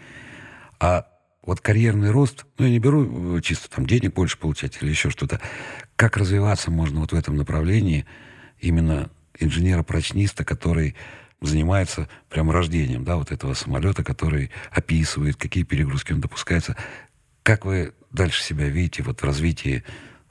[0.80, 1.06] А
[1.42, 5.10] вот карьерный рост, ну, я не беру э, чисто там денег больше получать или еще
[5.10, 5.40] что-то.
[5.94, 8.04] Как развиваться можно вот в этом направлении
[8.58, 10.96] именно инженера-прочниста, который
[11.40, 16.76] занимается прям рождением да, вот этого самолета, который описывает, какие перегрузки он допускается.
[17.42, 19.84] Как вы дальше себя видите вот в развитии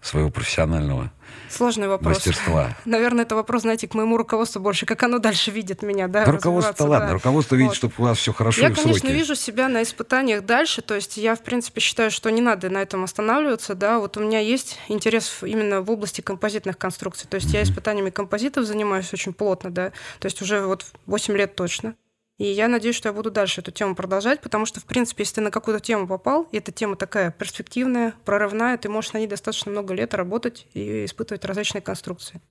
[0.06, 1.12] своего профессионального
[1.49, 2.18] Сложный вопрос.
[2.18, 2.76] мастерства?
[2.86, 6.26] Наверное, это вопрос, знаете, к моему руководству больше, как оно дальше видит меня, да?
[6.26, 7.14] руководство ладно, да.
[7.14, 7.78] руководство видит, вот.
[7.78, 9.14] чтобы у вас все хорошо Я, и конечно, сроки.
[9.14, 12.80] вижу себя на испытаниях дальше, то есть я, в принципе, считаю, что не надо на
[12.80, 17.49] этом останавливаться, да, вот у меня есть интерес именно в области композитных конструкций, то есть
[17.49, 17.58] mm-hmm.
[17.58, 21.95] я испытаниями композитов занимаюсь очень плотно, да, то есть уже вот 8 лет точно.
[22.38, 25.36] И я надеюсь, что я буду дальше эту тему продолжать, потому что, в принципе, если
[25.36, 29.28] ты на какую-то тему попал, и эта тема такая перспективная, прорывная, ты можешь на ней
[29.28, 32.42] достаточно много лет работать и испытывать различные конструкции.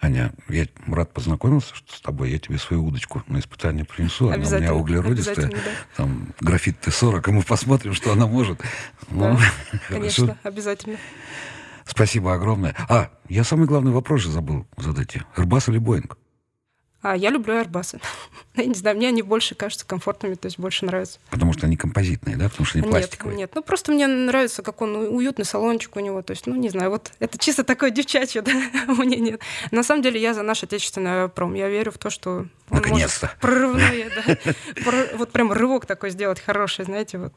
[0.00, 2.30] Аня, я рад познакомился что с тобой.
[2.30, 4.28] Я тебе свою удочку на испытание принесу.
[4.28, 5.48] Она у меня углеродистая.
[5.48, 5.56] Да.
[5.96, 8.60] Там графит Т-40, и мы посмотрим, что она может.
[9.08, 9.38] Да, ну,
[9.88, 10.98] конечно, обязательно.
[11.86, 12.74] Спасибо огромное.
[12.88, 15.16] А, я самый главный вопрос же забыл задать.
[15.36, 16.10] Airbus или Boeing?
[17.04, 18.00] А я люблю Airbus.
[18.56, 21.18] я не знаю, мне они больше кажутся комфортными, то есть больше нравятся.
[21.28, 22.48] Потому что они композитные, да?
[22.48, 23.36] Потому что они нет, пластиковые?
[23.36, 26.22] Нет, ну просто мне нравится, как он уютный салончик у него.
[26.22, 28.52] То есть, ну не знаю, вот это чисто такое девчачье, да?
[28.88, 29.42] мне нет.
[29.70, 31.52] На самом деле я за наш отечественный пром.
[31.52, 33.26] Я верю в то, что он Наконец-то.
[33.26, 34.54] может прорывное, да.
[35.18, 37.34] Вот прям рывок такой сделать хороший, знаете, вот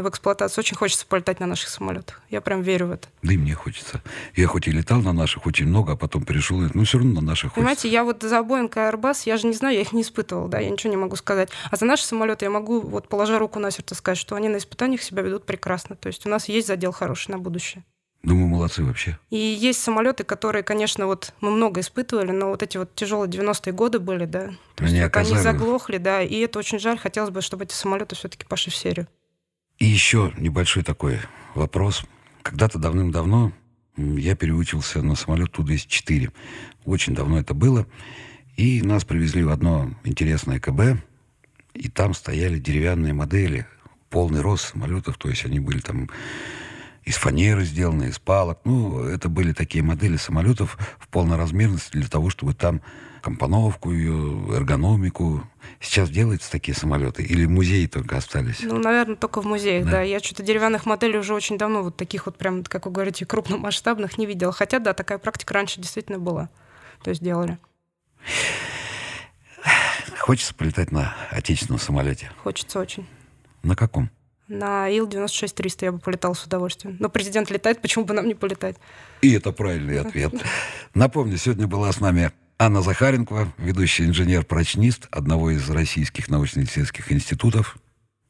[0.00, 0.62] в эксплуатацию.
[0.62, 2.22] Очень хочется полетать на наших самолетах.
[2.30, 3.08] Я прям верю в это.
[3.22, 4.00] Да и мне хочется.
[4.34, 7.26] Я хоть и летал на наших очень много, а потом перешел, но все равно на
[7.26, 7.94] наших Понимаете, хочется.
[7.94, 10.58] я вот за Boeing и Airbus, я же не знаю, я их не испытывал, да,
[10.58, 11.50] я ничего не могу сказать.
[11.70, 14.56] А за наши самолеты я могу, вот положа руку на сердце, сказать, что они на
[14.56, 15.96] испытаниях себя ведут прекрасно.
[15.96, 17.84] То есть у нас есть задел хороший на будущее.
[18.22, 19.18] Думаю, молодцы вообще.
[19.30, 23.72] И есть самолеты, которые, конечно, вот мы много испытывали, но вот эти вот тяжелые 90-е
[23.72, 24.50] годы были, да.
[24.76, 26.22] То они, есть, они заглохли, да.
[26.22, 26.98] И это очень жаль.
[26.98, 29.08] Хотелось бы, чтобы эти самолеты все-таки пошли в серию.
[29.82, 31.18] И еще небольшой такой
[31.56, 32.04] вопрос.
[32.42, 33.52] Когда-то давным-давно
[33.96, 36.32] я переучился на самолет Ту-204.
[36.84, 37.88] Очень давно это было.
[38.56, 41.02] И нас привезли в одно интересное КБ,
[41.74, 43.66] и там стояли деревянные модели,
[44.08, 46.08] полный рост самолетов, то есть они были там
[47.02, 48.60] из фанеры сделаны, из палок.
[48.64, 52.82] Ну, это были такие модели самолетов в полной размерности для того, чтобы там
[53.22, 55.42] компоновку ее, эргономику.
[55.80, 57.22] Сейчас делаются такие самолеты?
[57.22, 58.60] Или музеи только остались?
[58.62, 59.90] Ну, наверное, только в музеях, да.
[59.92, 60.02] да.
[60.02, 64.18] Я что-то деревянных моделей уже очень давно, вот таких вот прям, как вы говорите, крупномасштабных
[64.18, 64.52] не видела.
[64.52, 66.50] Хотя, да, такая практика раньше действительно была.
[67.02, 67.58] То есть делали.
[70.18, 72.30] Хочется полетать на отечественном самолете?
[72.42, 73.06] Хочется очень.
[73.62, 74.10] На каком?
[74.48, 76.96] На Ил-96-300 я бы полетал с удовольствием.
[77.00, 78.76] Но президент летает, почему бы нам не полетать?
[79.22, 80.34] И это правильный ответ.
[80.94, 82.32] Напомню, сегодня была с нами
[82.64, 87.76] Анна Захаренкова, ведущий инженер-прочнист одного из российских научно-исследовательских институтов.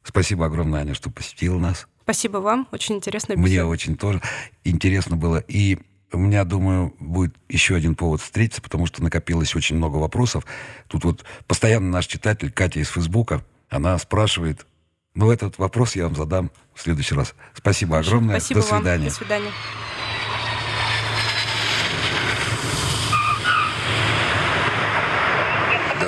[0.03, 1.87] Спасибо огромное, Аня, что посетила нас.
[2.01, 3.35] Спасибо вам, очень интересно.
[3.35, 4.23] Мне очень тоже
[4.63, 5.37] интересно было.
[5.37, 5.77] И
[6.11, 10.47] у меня, думаю, будет еще один повод встретиться, потому что накопилось очень много вопросов.
[10.87, 14.65] Тут вот постоянно наш читатель Катя из Фейсбука, она спрашивает,
[15.13, 17.35] ну, этот вопрос я вам задам в следующий раз.
[17.53, 18.39] Спасибо огромное.
[18.39, 19.03] Спасибо До свидания.
[19.03, 19.09] Вам.
[19.09, 19.51] До свидания.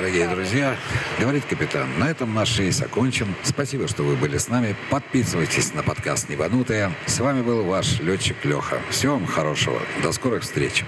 [0.06, 0.76] Дорогие друзья.
[1.18, 3.26] Говорит капитан, на этом наш рейс окончен.
[3.42, 4.76] Спасибо, что вы были с нами.
[4.88, 6.92] Подписывайтесь на подкаст «Небанутые».
[7.06, 8.78] С вами был ваш летчик Леха.
[8.88, 9.80] Всего вам хорошего.
[10.04, 10.84] До скорых встреч.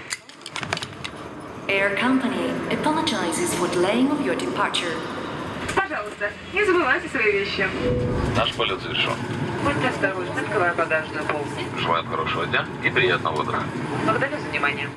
[1.66, 4.94] Air Company apologizes for delaying of your departure.
[5.74, 7.66] Пожалуйста, не забывайте свои вещи.
[8.36, 9.14] Наш полет завершен.
[9.64, 11.48] Будьте осторожны, открывая багажную полку.
[11.76, 13.64] Желаем хорошего дня и приятного утра.
[14.04, 14.88] Благодарю за внимание.